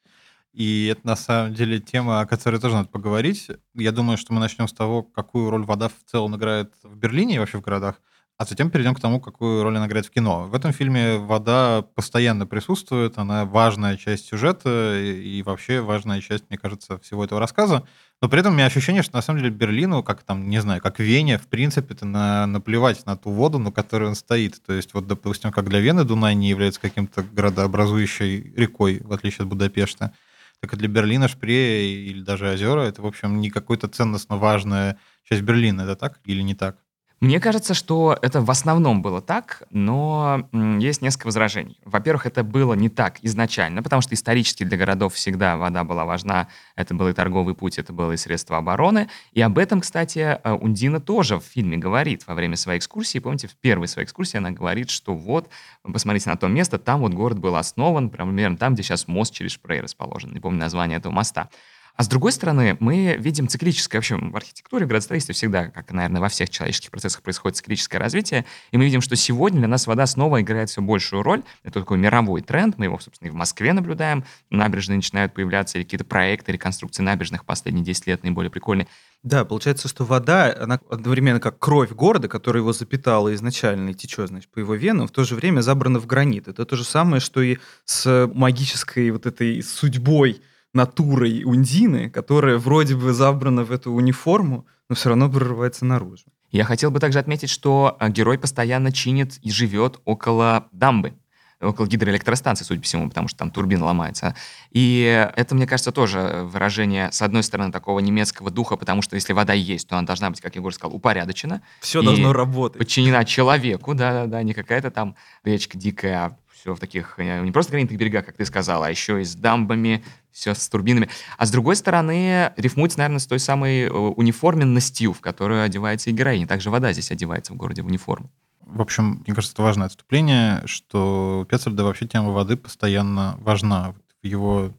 И 0.54 0.86
это 0.86 1.00
на 1.04 1.16
самом 1.16 1.52
деле 1.52 1.80
тема, 1.80 2.20
о 2.20 2.26
которой 2.26 2.60
тоже 2.60 2.76
надо 2.76 2.88
поговорить. 2.88 3.50
Я 3.74 3.90
думаю, 3.90 4.16
что 4.16 4.32
мы 4.32 4.40
начнем 4.40 4.68
с 4.68 4.72
того, 4.72 5.02
какую 5.02 5.50
роль 5.50 5.64
вода 5.64 5.88
в 5.88 6.10
целом 6.10 6.36
играет 6.36 6.72
в 6.84 6.96
Берлине 6.96 7.34
и 7.34 7.38
вообще 7.38 7.58
в 7.58 7.60
городах, 7.60 8.00
а 8.36 8.44
затем 8.44 8.70
перейдем 8.70 8.94
к 8.94 9.00
тому, 9.00 9.20
какую 9.20 9.62
роль 9.62 9.76
она 9.76 9.86
играет 9.86 10.06
в 10.06 10.10
кино. 10.10 10.48
В 10.48 10.54
этом 10.54 10.72
фильме 10.72 11.18
вода 11.18 11.82
постоянно 11.94 12.46
присутствует, 12.46 13.16
она 13.16 13.44
важная 13.44 13.96
часть 13.96 14.26
сюжета 14.26 14.98
и 15.00 15.42
вообще 15.42 15.80
важная 15.80 16.20
часть, 16.20 16.44
мне 16.48 16.58
кажется, 16.58 16.98
всего 16.98 17.24
этого 17.24 17.40
рассказа. 17.40 17.86
Но 18.20 18.28
при 18.28 18.40
этом 18.40 18.52
у 18.52 18.56
меня 18.56 18.66
ощущение, 18.66 19.02
что 19.04 19.14
на 19.14 19.22
самом 19.22 19.40
деле 19.40 19.52
Берлину, 19.52 20.02
как 20.02 20.22
там, 20.24 20.48
не 20.48 20.60
знаю, 20.60 20.82
как 20.82 20.98
Вене, 20.98 21.38
в 21.38 21.46
принципе, 21.46 21.94
это 21.94 22.06
на, 22.06 22.46
наплевать 22.46 23.06
на 23.06 23.16
ту 23.16 23.30
воду, 23.30 23.60
на 23.60 23.70
которой 23.70 24.08
он 24.08 24.16
стоит. 24.16 24.60
То 24.64 24.72
есть 24.72 24.94
вот, 24.94 25.06
допустим, 25.06 25.52
как 25.52 25.68
для 25.68 25.78
Вены 25.78 26.04
Дунай 26.04 26.34
не 26.34 26.48
является 26.48 26.80
каким-то 26.80 27.22
градообразующей 27.22 28.52
рекой, 28.56 29.00
в 29.04 29.12
отличие 29.12 29.44
от 29.44 29.48
Будапешта, 29.48 30.12
так 30.60 30.72
и 30.72 30.76
для 30.76 30.88
Берлина 30.88 31.28
Шпрее 31.28 32.06
или 32.06 32.20
даже 32.22 32.50
озера, 32.50 32.80
это, 32.80 33.02
в 33.02 33.06
общем, 33.06 33.40
не 33.40 33.50
какая-то 33.50 33.86
ценностно 33.86 34.36
важная 34.38 34.98
часть 35.28 35.42
Берлина. 35.42 35.82
Это 35.82 35.94
так 35.94 36.20
или 36.24 36.42
не 36.42 36.54
так? 36.54 36.83
Мне 37.24 37.40
кажется, 37.40 37.72
что 37.72 38.18
это 38.20 38.42
в 38.42 38.50
основном 38.50 39.00
было 39.00 39.22
так, 39.22 39.62
но 39.70 40.46
есть 40.52 41.00
несколько 41.00 41.28
возражений. 41.28 41.80
Во-первых, 41.86 42.26
это 42.26 42.44
было 42.44 42.74
не 42.74 42.90
так 42.90 43.16
изначально, 43.22 43.82
потому 43.82 44.02
что 44.02 44.14
исторически 44.14 44.62
для 44.62 44.76
городов 44.76 45.14
всегда 45.14 45.56
вода 45.56 45.84
была 45.84 46.04
важна. 46.04 46.48
Это 46.76 46.92
был 46.92 47.08
и 47.08 47.14
торговый 47.14 47.54
путь, 47.54 47.78
это 47.78 47.94
было 47.94 48.12
и 48.12 48.18
средство 48.18 48.58
обороны. 48.58 49.08
И 49.32 49.40
об 49.40 49.56
этом, 49.56 49.80
кстати, 49.80 50.18
э, 50.18 50.52
Ундина 50.52 51.00
тоже 51.00 51.38
в 51.38 51.44
фильме 51.44 51.78
говорит 51.78 52.26
во 52.26 52.34
время 52.34 52.56
своей 52.56 52.78
экскурсии. 52.78 53.20
Помните, 53.20 53.48
в 53.48 53.56
первой 53.56 53.88
своей 53.88 54.04
экскурсии 54.04 54.36
она 54.36 54.50
говорит, 54.50 54.90
что 54.90 55.14
вот, 55.14 55.48
посмотрите 55.82 56.28
на 56.28 56.36
то 56.36 56.46
место, 56.48 56.78
там 56.78 57.00
вот 57.00 57.14
город 57.14 57.38
был 57.38 57.56
основан, 57.56 58.10
примерно 58.10 58.58
там, 58.58 58.74
где 58.74 58.82
сейчас 58.82 59.08
мост 59.08 59.32
через 59.32 59.52
Шпрей 59.52 59.80
расположен. 59.80 60.34
Не 60.34 60.40
помню 60.40 60.60
название 60.60 60.98
этого 60.98 61.14
моста. 61.14 61.48
А 61.96 62.02
с 62.02 62.08
другой 62.08 62.32
стороны, 62.32 62.76
мы 62.80 63.16
видим 63.18 63.46
циклическое, 63.46 64.00
вообще 64.00 64.16
в 64.16 64.36
архитектуре, 64.36 64.84
в 64.84 64.88
градостроительстве 64.88 65.32
всегда, 65.32 65.66
как, 65.66 65.92
наверное, 65.92 66.20
во 66.20 66.28
всех 66.28 66.50
человеческих 66.50 66.90
процессах 66.90 67.22
происходит 67.22 67.58
циклическое 67.58 68.00
развитие, 68.00 68.44
и 68.72 68.76
мы 68.76 68.84
видим, 68.84 69.00
что 69.00 69.14
сегодня 69.14 69.60
для 69.60 69.68
нас 69.68 69.86
вода 69.86 70.04
снова 70.06 70.40
играет 70.40 70.70
все 70.70 70.82
большую 70.82 71.22
роль. 71.22 71.44
Это 71.62 71.80
такой 71.80 71.98
мировой 71.98 72.40
тренд, 72.40 72.78
мы 72.78 72.86
его, 72.86 72.98
собственно, 72.98 73.28
и 73.28 73.30
в 73.30 73.34
Москве 73.34 73.72
наблюдаем, 73.72 74.24
набережные 74.50 74.96
начинают 74.96 75.34
появляться, 75.34 75.78
или 75.78 75.84
какие-то 75.84 76.04
проекты 76.04 76.50
реконструкции 76.50 77.02
набережных 77.04 77.44
последние 77.44 77.84
10 77.84 78.08
лет 78.08 78.24
наиболее 78.24 78.50
прикольные. 78.50 78.88
Да, 79.22 79.44
получается, 79.44 79.86
что 79.86 80.04
вода, 80.04 80.52
она 80.58 80.80
одновременно 80.90 81.38
как 81.38 81.60
кровь 81.60 81.92
города, 81.92 82.26
которая 82.26 82.60
его 82.60 82.72
запитала 82.72 83.32
изначально 83.34 83.90
и 83.90 83.94
течет, 83.94 84.30
значит, 84.30 84.50
по 84.50 84.58
его 84.58 84.74
венам, 84.74 85.06
в 85.06 85.12
то 85.12 85.22
же 85.22 85.36
время 85.36 85.60
забрана 85.60 86.00
в 86.00 86.06
гранит. 86.06 86.48
Это 86.48 86.64
то 86.64 86.74
же 86.74 86.84
самое, 86.84 87.20
что 87.20 87.40
и 87.40 87.58
с 87.84 88.28
магической 88.34 89.12
вот 89.12 89.26
этой 89.26 89.62
судьбой 89.62 90.42
натурой 90.74 91.42
Ундины, 91.44 92.10
которая 92.10 92.58
вроде 92.58 92.96
бы 92.96 93.12
забрана 93.12 93.64
в 93.64 93.70
эту 93.70 93.92
униформу, 93.92 94.66
но 94.88 94.94
все 94.94 95.10
равно 95.10 95.30
прорывается 95.30 95.84
наружу. 95.84 96.24
Я 96.50 96.64
хотел 96.64 96.90
бы 96.90 97.00
также 97.00 97.18
отметить, 97.18 97.50
что 97.50 97.96
а, 97.98 98.10
герой 98.10 98.38
постоянно 98.38 98.92
чинит 98.92 99.38
и 99.42 99.50
живет 99.50 100.00
около 100.04 100.68
дамбы, 100.70 101.14
около 101.60 101.86
гидроэлектростанции, 101.86 102.64
судя 102.64 102.80
по 102.80 102.84
всему, 102.84 103.08
потому 103.08 103.26
что 103.26 103.38
там 103.38 103.50
турбина 103.50 103.86
ломается. 103.86 104.36
И 104.70 105.30
это, 105.34 105.54
мне 105.54 105.66
кажется, 105.66 105.90
тоже 105.90 106.42
выражение, 106.44 107.10
с 107.10 107.22
одной 107.22 107.42
стороны, 107.42 107.72
такого 107.72 107.98
немецкого 107.98 108.50
духа, 108.50 108.76
потому 108.76 109.02
что 109.02 109.16
если 109.16 109.32
вода 109.32 109.52
есть, 109.52 109.88
то 109.88 109.96
она 109.96 110.06
должна 110.06 110.30
быть, 110.30 110.40
как 110.40 110.54
Егор 110.54 110.72
сказал, 110.72 110.94
упорядочена. 110.94 111.62
Все 111.80 112.02
должно 112.02 112.32
работать. 112.32 112.78
Подчинена 112.78 113.24
человеку, 113.24 113.94
да-да-да, 113.94 114.42
не 114.42 114.54
какая-то 114.54 114.90
там 114.90 115.16
речка 115.42 115.76
дикая, 115.76 116.26
а 116.26 116.36
все 116.52 116.74
в 116.74 116.78
таких, 116.78 117.14
э, 117.18 117.44
не 117.44 117.52
просто 117.52 117.72
гранитных 117.72 117.98
берегах, 117.98 118.24
как 118.24 118.36
ты 118.36 118.44
сказал, 118.44 118.82
а 118.82 118.90
еще 118.90 119.20
и 119.20 119.24
с 119.24 119.34
дамбами, 119.34 120.04
все 120.34 120.54
с 120.54 120.68
турбинами. 120.68 121.08
А 121.38 121.46
с 121.46 121.50
другой 121.50 121.76
стороны, 121.76 122.52
рифмуется, 122.56 122.98
наверное, 122.98 123.20
с 123.20 123.26
той 123.26 123.38
самой 123.38 123.82
э, 123.82 123.88
униформенностью, 123.90 125.12
в 125.12 125.20
которую 125.20 125.62
одевается 125.62 126.10
и 126.10 126.12
героиня. 126.12 126.46
Также 126.46 126.70
вода 126.70 126.92
здесь 126.92 127.10
одевается 127.10 127.52
в 127.52 127.56
городе 127.56 127.82
в 127.82 127.86
униформу. 127.86 128.30
В 128.60 128.82
общем, 128.82 129.22
мне 129.24 129.34
кажется, 129.34 129.54
это 129.54 129.62
важное 129.62 129.86
отступление, 129.86 130.62
что 130.66 131.46
Пецельда 131.48 131.84
вообще 131.84 132.06
тема 132.06 132.30
воды 132.30 132.56
постоянно 132.56 133.36
важна. 133.40 133.94
В 134.22 134.26
его 134.26 134.72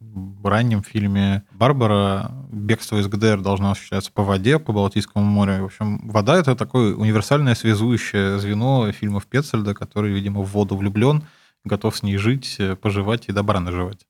раннем 0.43 0.83
фильме 0.83 1.43
«Барбара» 1.51 2.31
бегство 2.51 2.97
из 2.97 3.07
ГДР 3.07 3.41
должно 3.41 3.71
осуществляться 3.71 4.12
по 4.12 4.24
воде, 4.24 4.57
по 4.57 4.74
Балтийскому 4.74 5.24
морю. 5.24 5.62
В 5.62 5.65
общем, 5.65 6.09
вода— 6.09 6.38
это 6.39 6.55
такое 6.55 6.95
универсальное 6.95 7.53
связующее 7.53 8.39
звено 8.39 8.91
фильмов 8.91 9.27
Пецельда, 9.27 9.75
который, 9.75 10.12
видимо, 10.12 10.41
в 10.41 10.47
воду 10.47 10.75
влюблен— 10.75 11.24
готов 11.65 11.97
с 11.97 12.03
ней 12.03 12.17
жить, 12.17 12.55
э, 12.59 12.75
поживать 12.75 13.27
и 13.27 13.33
добра 13.33 13.59
наживать. 13.59 14.05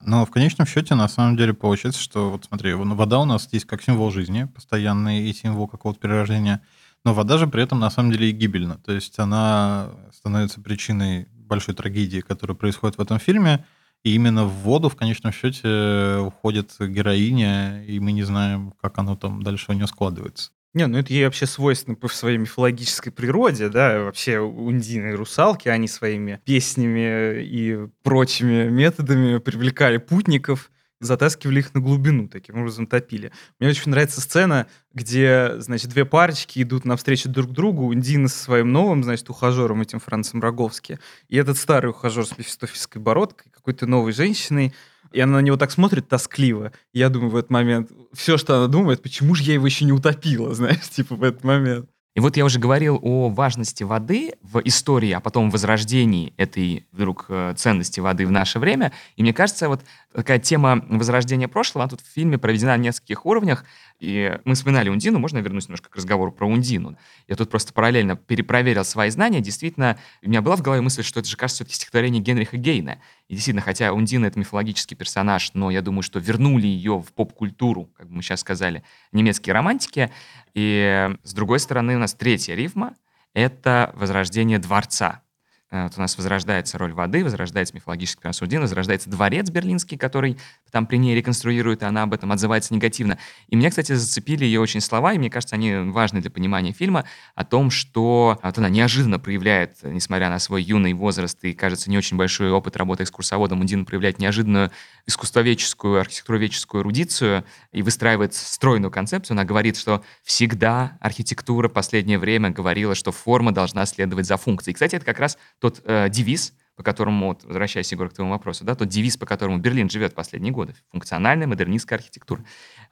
Но 0.00 0.26
в 0.26 0.30
конечном 0.30 0.66
счете, 0.66 0.94
на 0.94 1.08
самом 1.08 1.36
деле, 1.36 1.54
получается, 1.54 2.00
что, 2.00 2.30
вот 2.30 2.44
смотри, 2.44 2.74
вода 2.74 3.18
у 3.20 3.24
нас 3.24 3.48
есть 3.52 3.64
как 3.64 3.82
символ 3.82 4.10
жизни, 4.10 4.44
постоянный 4.44 5.28
и 5.28 5.32
символ 5.32 5.66
какого-то 5.66 6.00
перерождения, 6.00 6.60
но 7.04 7.14
вода 7.14 7.38
же 7.38 7.46
при 7.46 7.62
этом, 7.62 7.80
на 7.80 7.90
самом 7.90 8.12
деле, 8.12 8.30
и 8.30 8.32
гибельна. 8.32 8.78
То 8.78 8.92
есть 8.92 9.18
она 9.18 9.90
становится 10.12 10.60
причиной 10.60 11.28
большой 11.32 11.74
трагедии, 11.74 12.20
которая 12.20 12.56
происходит 12.56 12.98
в 12.98 13.00
этом 13.00 13.18
фильме, 13.18 13.64
и 14.02 14.14
именно 14.14 14.44
в 14.44 14.52
воду, 14.52 14.88
в 14.90 14.96
конечном 14.96 15.32
счете, 15.32 16.18
уходит 16.18 16.74
героиня, 16.78 17.82
и 17.84 17.98
мы 18.00 18.12
не 18.12 18.22
знаем, 18.22 18.74
как 18.82 18.98
оно 18.98 19.16
там 19.16 19.42
дальше 19.42 19.66
у 19.70 19.74
нее 19.74 19.86
складывается. 19.86 20.50
Не, 20.74 20.88
ну 20.88 20.98
это 20.98 21.12
ей 21.12 21.24
вообще 21.24 21.46
свойственно 21.46 21.94
по 21.94 22.08
своей 22.08 22.36
мифологической 22.36 23.12
природе, 23.12 23.68
да, 23.68 24.00
вообще 24.00 24.40
ундины 24.40 25.10
и 25.10 25.14
русалки, 25.14 25.68
они 25.68 25.86
своими 25.86 26.40
песнями 26.44 27.44
и 27.44 27.86
прочими 28.02 28.68
методами 28.68 29.38
привлекали 29.38 29.98
путников, 29.98 30.72
затаскивали 30.98 31.60
их 31.60 31.74
на 31.74 31.80
глубину, 31.80 32.26
таким 32.26 32.58
образом 32.58 32.88
топили. 32.88 33.30
Мне 33.60 33.68
очень 33.68 33.92
нравится 33.92 34.20
сцена, 34.20 34.66
где, 34.92 35.52
значит, 35.58 35.90
две 35.90 36.04
парочки 36.04 36.60
идут 36.60 36.84
навстречу 36.84 37.28
друг 37.28 37.52
другу, 37.52 37.86
Ундина 37.86 38.26
со 38.26 38.42
своим 38.42 38.72
новым, 38.72 39.04
значит, 39.04 39.30
ухажером, 39.30 39.80
этим 39.80 40.00
Францем 40.00 40.40
Роговски, 40.40 40.98
и 41.28 41.36
этот 41.36 41.56
старый 41.56 41.90
ухажер 41.90 42.26
с 42.26 42.36
мефистофельской 42.36 43.00
бородкой, 43.00 43.52
какой-то 43.52 43.86
новой 43.86 44.12
женщиной, 44.12 44.74
и 45.14 45.20
она 45.20 45.34
на 45.34 45.42
него 45.42 45.56
так 45.56 45.70
смотрит 45.70 46.08
тоскливо. 46.08 46.72
Я 46.92 47.08
думаю 47.08 47.30
в 47.30 47.36
этот 47.36 47.50
момент, 47.50 47.90
все, 48.12 48.36
что 48.36 48.56
она 48.56 48.66
думает, 48.66 49.00
почему 49.00 49.34
же 49.34 49.44
я 49.44 49.54
его 49.54 49.64
еще 49.64 49.84
не 49.84 49.92
утопила, 49.92 50.52
знаешь, 50.54 50.88
типа 50.90 51.14
в 51.14 51.22
этот 51.22 51.44
момент. 51.44 51.88
И 52.16 52.20
вот 52.20 52.36
я 52.36 52.44
уже 52.44 52.60
говорил 52.60 53.00
о 53.02 53.28
важности 53.28 53.82
воды 53.82 54.34
в 54.40 54.60
истории, 54.60 55.10
а 55.10 55.20
потом 55.20 55.50
возрождении 55.50 56.32
этой 56.36 56.86
вдруг 56.92 57.26
э, 57.28 57.54
ценности 57.56 57.98
воды 57.98 58.24
в 58.24 58.30
наше 58.30 58.60
время. 58.60 58.92
И 59.16 59.22
мне 59.22 59.32
кажется, 59.32 59.68
вот 59.68 59.80
такая 60.14 60.38
тема 60.38 60.84
возрождения 60.88 61.48
прошлого, 61.48 61.84
она 61.84 61.90
тут 61.90 62.00
в 62.00 62.12
фильме 62.12 62.38
проведена 62.38 62.76
на 62.76 62.80
нескольких 62.80 63.26
уровнях. 63.26 63.64
И 63.98 64.38
мы 64.44 64.54
вспоминали 64.54 64.88
Ундину, 64.88 65.18
можно 65.18 65.38
вернусь 65.38 65.64
немножко 65.64 65.90
к 65.90 65.96
разговору 65.96 66.30
про 66.30 66.46
Ундину? 66.46 66.96
Я 67.26 67.36
тут 67.36 67.50
просто 67.50 67.72
параллельно 67.72 68.16
перепроверил 68.16 68.84
свои 68.84 69.10
знания. 69.10 69.40
Действительно, 69.40 69.98
у 70.22 70.28
меня 70.28 70.40
была 70.40 70.56
в 70.56 70.62
голове 70.62 70.82
мысль, 70.82 71.02
что 71.02 71.20
это 71.20 71.28
же, 71.28 71.36
кажется, 71.36 71.64
все-таки 71.64 71.76
стихотворение 71.76 72.22
Генриха 72.22 72.56
Гейна. 72.56 73.00
И 73.28 73.34
действительно, 73.34 73.62
хотя 73.62 73.92
Ундина— 73.92 74.26
это 74.26 74.38
мифологический 74.38 74.96
персонаж, 74.96 75.50
но 75.54 75.70
я 75.70 75.82
думаю, 75.82 76.02
что 76.02 76.20
вернули 76.20 76.66
ее 76.66 76.98
в 77.00 77.12
поп-культуру, 77.12 77.90
как 77.96 78.08
мы 78.08 78.22
сейчас 78.22 78.40
сказали, 78.40 78.84
немецкие 79.12 79.52
романтики. 79.52 80.12
И 80.54 81.10
с 81.24 81.34
другой 81.34 81.58
стороны, 81.58 81.96
у 81.96 81.98
нас 81.98 82.14
третья 82.14 82.54
рифма— 82.54 82.94
это 83.34 83.92
возрождение 83.96 84.58
дворца. 84.58 85.22
Э, 85.70 85.84
вот 85.84 85.94
у 85.96 86.00
нас 86.00 86.16
возрождается 86.16 86.78
роль 86.78 86.92
воды, 86.92 87.24
возрождается 87.24 87.74
мифологический 87.74 88.22
Красудин, 88.22 88.60
возрождается 88.60 89.10
дворец 89.10 89.50
берлинский, 89.50 89.96
который 89.96 90.38
там 90.70 90.86
при 90.86 90.96
ней 90.96 91.14
реконструирует, 91.14 91.82
и 91.82 91.84
она 91.84 92.02
об 92.02 92.14
этом 92.14 92.32
отзывается 92.32 92.74
негативно. 92.74 93.18
И 93.48 93.56
меня, 93.56 93.70
кстати, 93.70 93.92
зацепили 93.92 94.44
ее 94.44 94.60
очень 94.60 94.80
слова, 94.80 95.12
и 95.12 95.18
мне 95.18 95.30
кажется, 95.30 95.56
они 95.56 95.74
важны 95.90 96.20
для 96.20 96.30
понимания 96.30 96.72
фильма, 96.72 97.04
о 97.34 97.44
том, 97.44 97.70
что 97.70 98.38
вот 98.42 98.58
она 98.58 98.68
неожиданно 98.68 99.18
проявляет, 99.18 99.78
несмотря 99.82 100.30
на 100.30 100.38
свой 100.38 100.62
юный 100.62 100.92
возраст 100.92 101.42
и, 101.44 101.52
кажется, 101.54 101.90
не 101.90 101.98
очень 101.98 102.16
большой 102.16 102.50
опыт 102.50 102.76
работы 102.76 103.04
экскурсоводом, 103.04 103.60
Ундина 103.60 103.84
проявляет 103.84 104.18
неожиданную 104.18 104.70
искусствоведческую, 105.06 106.00
архитектуроведческую 106.00 106.82
эрудицию 106.82 107.44
и 107.72 107.82
выстраивает 107.82 108.34
стройную 108.34 108.90
концепцию. 108.90 109.34
Она 109.34 109.44
говорит, 109.44 109.76
что 109.76 110.02
всегда 110.22 110.96
архитектура 111.00 111.68
последнее 111.68 112.18
время 112.18 112.50
говорила, 112.50 112.94
что 112.94 113.12
форма 113.12 113.52
должна 113.52 113.86
следовать 113.86 114.26
за 114.26 114.36
функцией. 114.36 114.72
И, 114.72 114.74
кстати, 114.74 114.96
это 114.96 115.04
как 115.04 115.18
раз 115.18 115.38
тот 115.60 115.82
э, 115.84 116.08
девиз, 116.08 116.54
по 116.76 116.82
которому, 116.82 117.28
вот, 117.28 117.44
возвращаясь, 117.44 117.90
Егор, 117.92 118.08
к 118.08 118.14
твоему 118.14 118.32
вопросу, 118.32 118.64
да, 118.64 118.74
тот 118.74 118.88
девиз, 118.88 119.16
по 119.16 119.26
которому 119.26 119.58
Берлин 119.58 119.88
живет 119.88 120.14
последние 120.14 120.52
годы, 120.52 120.74
функциональная 120.90 121.46
модернистская 121.46 121.98
архитектура. 121.98 122.44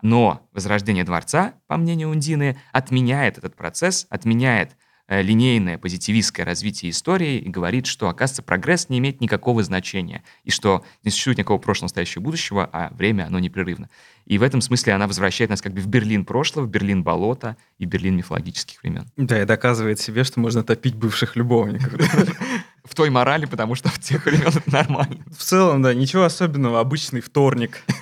Но 0.02 0.49
возрождение 0.52 1.04
дворца, 1.04 1.54
по 1.66 1.76
мнению 1.76 2.11
Ундины, 2.11 2.57
отменяет 2.73 3.38
этот 3.38 3.57
процесс, 3.57 4.07
отменяет 4.09 4.76
линейное 5.09 5.78
позитивистское 5.78 6.47
развитие 6.47 6.90
истории 6.90 7.38
и 7.38 7.49
говорит, 7.49 7.87
что, 7.87 8.09
оказывается, 8.09 8.42
прогресс 8.42 8.88
не 8.88 8.99
имеет 8.99 9.21
никакого 9.21 9.62
значения, 9.62 10.23
и 10.44 10.50
что 10.50 10.85
не 11.02 11.11
существует 11.11 11.38
никакого 11.38 11.59
прошлого, 11.59 11.87
настоящего, 11.87 12.23
будущего, 12.23 12.68
а 12.73 12.92
время, 12.94 13.26
оно 13.26 13.38
непрерывно. 13.38 13.90
И 14.25 14.38
в 14.38 14.42
этом 14.42 14.61
смысле 14.61 14.94
она 14.94 15.06
возвращает 15.06 15.50
нас 15.50 15.61
как 15.61 15.75
бы 15.75 15.80
в 15.80 15.87
Берлин 15.87 16.25
прошлого, 16.25 16.66
в 16.66 16.71
Берлин 16.71 17.02
болота 17.02 17.56
и 17.78 17.85
Берлин 17.85 18.16
мифологических 18.16 18.82
времен. 18.82 19.11
Да, 19.16 19.42
и 19.42 19.44
доказывает 19.44 19.99
себе, 19.99 20.25
что 20.25 20.40
можно 20.40 20.62
топить 20.62 20.94
бывших 20.94 21.37
любовников. 21.37 21.92
В 22.85 22.97
той 22.97 23.11
морали, 23.11 23.47
потому 23.47 23.76
что 23.76 23.88
в 23.90 24.00
тех 24.00 24.26
времен 24.26 24.49
это 24.49 24.62
нормально. 24.66 25.25
В 25.30 25.44
целом, 25.44 25.82
да, 25.82 25.94
ничего 25.94 26.25
особенного, 26.25 26.80
обычный 26.80 27.21
вторник. 27.21 27.85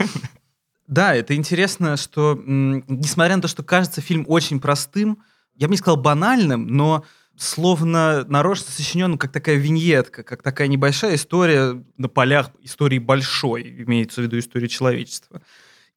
Да, 0.87 1.15
это 1.15 1.37
интересно, 1.37 1.97
что, 1.97 2.37
несмотря 2.45 3.37
на 3.37 3.43
то, 3.43 3.47
что 3.47 3.63
кажется 3.63 4.01
фильм 4.01 4.25
очень 4.27 4.59
простым, 4.59 5.23
я 5.61 5.69
бы 5.69 5.73
не 5.73 5.79
сказал 5.79 6.01
банальным, 6.01 6.67
но 6.67 7.05
словно 7.37 8.25
нарочно 8.25 8.73
сочиненным, 8.73 9.19
как 9.19 9.31
такая 9.31 9.57
виньетка, 9.57 10.23
как 10.23 10.43
такая 10.43 10.69
небольшая 10.69 11.15
история 11.15 11.85
на 11.99 12.09
полях 12.09 12.51
истории 12.63 12.99
большой, 12.99 13.83
имеется 13.85 14.23
в 14.23 14.25
виду 14.25 14.39
истории 14.39 14.69
человечества. 14.69 15.43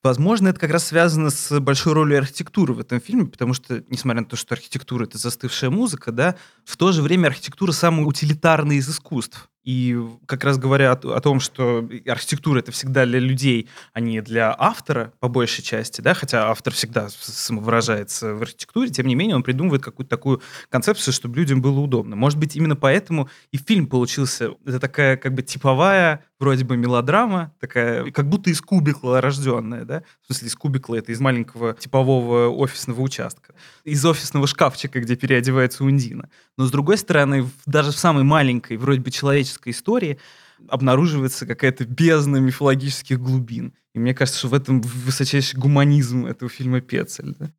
Возможно, 0.04 0.50
это 0.50 0.60
как 0.60 0.72
раз 0.72 0.88
связано 0.88 1.30
с 1.30 1.60
большой 1.62 1.94
ролью 1.94 2.18
архитектуры 2.18 2.74
в 2.74 2.80
этом 2.80 3.00
фильме, 3.00 3.26
потому 3.26 3.54
что, 3.54 3.82
несмотря 3.88 4.22
на 4.22 4.28
то, 4.28 4.36
что 4.36 4.54
архитектура— 4.54 5.04
это 5.06 5.18
застывшая 5.18 5.70
музыка, 5.70 6.12
да, 6.12 6.36
в 6.66 6.76
то 6.76 6.92
же 6.92 7.02
время 7.02 7.28
архитектура— 7.28 7.72
самый 7.74 8.04
утилитарный 8.04 8.76
из 8.78 8.90
искусств. 8.90 9.50
И 9.64 9.98
как 10.26 10.44
раз 10.44 10.58
говоря 10.58 10.92
о, 10.92 11.16
о 11.16 11.22
том, 11.22 11.40
что 11.40 11.88
архитектура 12.06 12.60
это 12.60 12.72
всегда 12.72 13.06
для 13.06 13.20
людей, 13.20 13.70
а 13.94 14.00
не 14.00 14.22
для 14.22 14.54
автора, 14.58 15.14
по 15.20 15.30
большей 15.30 15.64
части, 15.64 16.02
да, 16.02 16.14
хотя 16.14 16.50
автор 16.50 16.74
всегда 16.74 17.10
самовыражается 17.10 18.34
в 18.34 18.42
архитектуре, 18.42 18.90
тем 18.90 19.08
не 19.08 19.16
менее 19.16 19.36
он 19.36 19.44
придумывает 19.44 19.84
какую-то 19.84 20.10
такую 20.10 20.42
концепцию, 20.70 21.14
чтобы 21.14 21.38
людям 21.38 21.62
было 21.62 21.80
удобно. 21.80 22.16
Может 22.16 22.40
быть, 22.40 22.56
именно 22.56 22.76
поэтому 22.76 23.30
и 23.52 23.58
фильм 23.58 23.88
получился, 23.88 24.52
это 24.66 24.80
такая 24.80 25.18
как 25.18 25.34
бы 25.34 25.42
типовая 25.42 26.24
вроде 26.44 26.66
бы 26.66 26.76
мелодрама, 26.76 27.54
такая, 27.60 28.12
как 28.12 28.28
будто 28.28 28.50
из 28.50 28.60
кубикла 28.60 29.22
рожденная, 29.22 29.86
да, 29.86 30.04
в 30.22 30.26
смысле 30.28 30.48
из 30.50 30.56
кубикла, 30.56 30.96
это 30.96 31.14
из 31.14 31.22
маленького 31.22 31.74
типового 31.74 32.50
офисного 32.50 33.00
участка, 33.02 33.56
из 33.84 34.06
офисного 34.06 34.48
шкафчика, 34.48 35.00
где 35.00 35.16
переодевается 35.16 35.84
Ундина. 35.84 36.30
Но 36.58 36.66
с 36.66 36.72
другой 36.72 36.98
стороны, 36.98 37.50
даже 37.66 37.92
в 37.92 37.98
самой 37.98 38.24
маленькой, 38.24 38.78
вроде 38.78 39.02
бы 39.02 39.12
человеческой 39.12 39.70
истории, 39.72 40.20
обнаруживается 40.68 41.46
какая-то 41.46 41.86
бездна 41.86 42.38
мифологических 42.38 43.20
глубин. 43.20 43.74
И 43.94 44.00
мне 44.00 44.14
кажется, 44.14 44.40
что 44.40 44.48
в 44.48 44.54
этом 44.54 44.82
высочайший 44.82 45.60
гуманизм 45.60 46.26
этого 46.26 46.50
фильма 46.50 46.82
Пецель. 46.82 47.36
Да? 47.38 47.52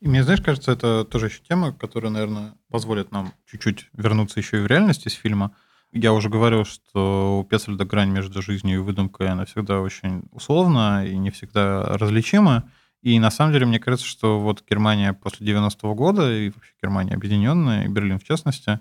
И 0.00 0.08
мне, 0.08 0.24
знаешь, 0.24 0.40
кажется, 0.40 0.72
это 0.72 1.04
тоже 1.04 1.26
еще 1.26 1.40
тема, 1.46 1.72
которая, 1.74 2.10
наверное, 2.10 2.54
позволит 2.70 3.12
нам 3.12 3.34
чуть-чуть 3.50 3.90
вернуться 3.92 4.40
еще 4.40 4.58
и 4.58 4.60
в 4.62 4.66
реальность 4.66 5.06
из 5.06 5.12
фильма. 5.12 5.54
Я 5.92 6.12
уже 6.12 6.28
говорил, 6.28 6.64
что 6.64 7.40
у 7.40 7.44
Пецельда 7.44 7.84
грань 7.84 8.10
между 8.10 8.42
жизнью 8.42 8.76
и 8.76 8.82
выдумкой, 8.82 9.28
она 9.28 9.44
всегда 9.44 9.80
очень 9.80 10.22
условна 10.30 11.04
и 11.04 11.16
не 11.16 11.30
всегда 11.30 11.82
различима. 11.98 12.70
И 13.02 13.18
на 13.18 13.30
самом 13.30 13.52
деле, 13.52 13.66
мне 13.66 13.80
кажется, 13.80 14.06
что 14.06 14.38
вот 14.38 14.62
Германия 14.68 15.14
после 15.14 15.52
90-го 15.52 15.94
года, 15.94 16.32
и 16.32 16.50
вообще 16.50 16.72
Германия 16.80 17.14
объединенная, 17.14 17.86
и 17.86 17.88
Берлин 17.88 18.20
в 18.20 18.24
частности, 18.24 18.78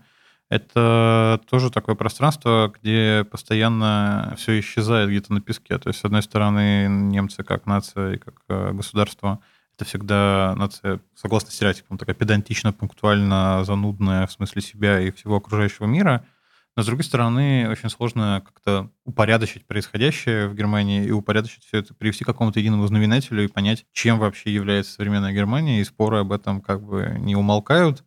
это 0.49 1.41
тоже 1.49 1.71
такое 1.71 1.95
пространство, 1.95 2.71
где 2.79 3.25
постоянно 3.31 4.35
все 4.37 4.59
исчезает 4.59 5.09
где-то 5.09 5.33
на 5.33 5.41
песке. 5.41 5.79
То 5.79 5.89
есть, 5.89 5.99
с 6.01 6.05
одной 6.05 6.21
стороны, 6.21 6.87
немцы 6.87 7.43
как 7.43 7.65
нация 7.65 8.15
и 8.15 8.17
как 8.17 8.35
э, 8.49 8.71
государство 8.73 9.39
это 9.75 9.85
всегда 9.85 10.53
нация, 10.57 10.99
согласно 11.15 11.51
стереотипам, 11.51 11.97
такая 11.97 12.15
педантично, 12.15 12.73
пунктуально, 12.73 13.63
занудная 13.63 14.27
в 14.27 14.31
смысле 14.31 14.61
себя 14.61 14.99
и 14.99 15.09
всего 15.09 15.37
окружающего 15.37 15.87
мира– 15.87 16.23
но, 16.79 16.83
с 16.83 16.86
другой 16.86 17.03
стороны, 17.03 17.67
очень 17.69 17.89
сложно 17.89 18.41
как-то 18.45 18.89
упорядочить 19.03 19.65
происходящее 19.67 20.48
в 20.48 20.55
Германии 20.55 21.03
и 21.03 21.12
упорядочить 21.12 21.65
все 21.65 21.79
это, 21.79 21.93
привести 21.93 22.24
к 22.24 22.27
какому-то 22.27 22.57
единому 22.62 22.88
знаменателю 22.88 23.43
и 23.43 23.48
понять, 23.48 23.86
чем 23.91 24.17
вообще 24.17 24.53
является 24.53 24.93
современная 24.93 25.33
Германия, 25.33 25.81
и 25.81 25.83
споры 25.83 26.19
об 26.19 26.31
этом 26.31 26.62
как 26.62 26.81
бы 26.81 27.17
не 27.19 27.36
умолкают. 27.36 28.05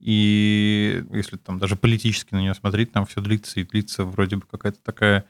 И 0.00 1.02
если 1.10 1.38
там 1.38 1.58
даже 1.58 1.76
политически 1.76 2.34
на 2.34 2.40
нее 2.40 2.52
смотреть, 2.52 2.92
там 2.92 3.06
все 3.06 3.22
длится 3.22 3.58
и 3.58 3.64
длится 3.64 4.04
вроде 4.04 4.36
бы 4.36 4.42
какая-то 4.42 4.82
такая 4.82 5.24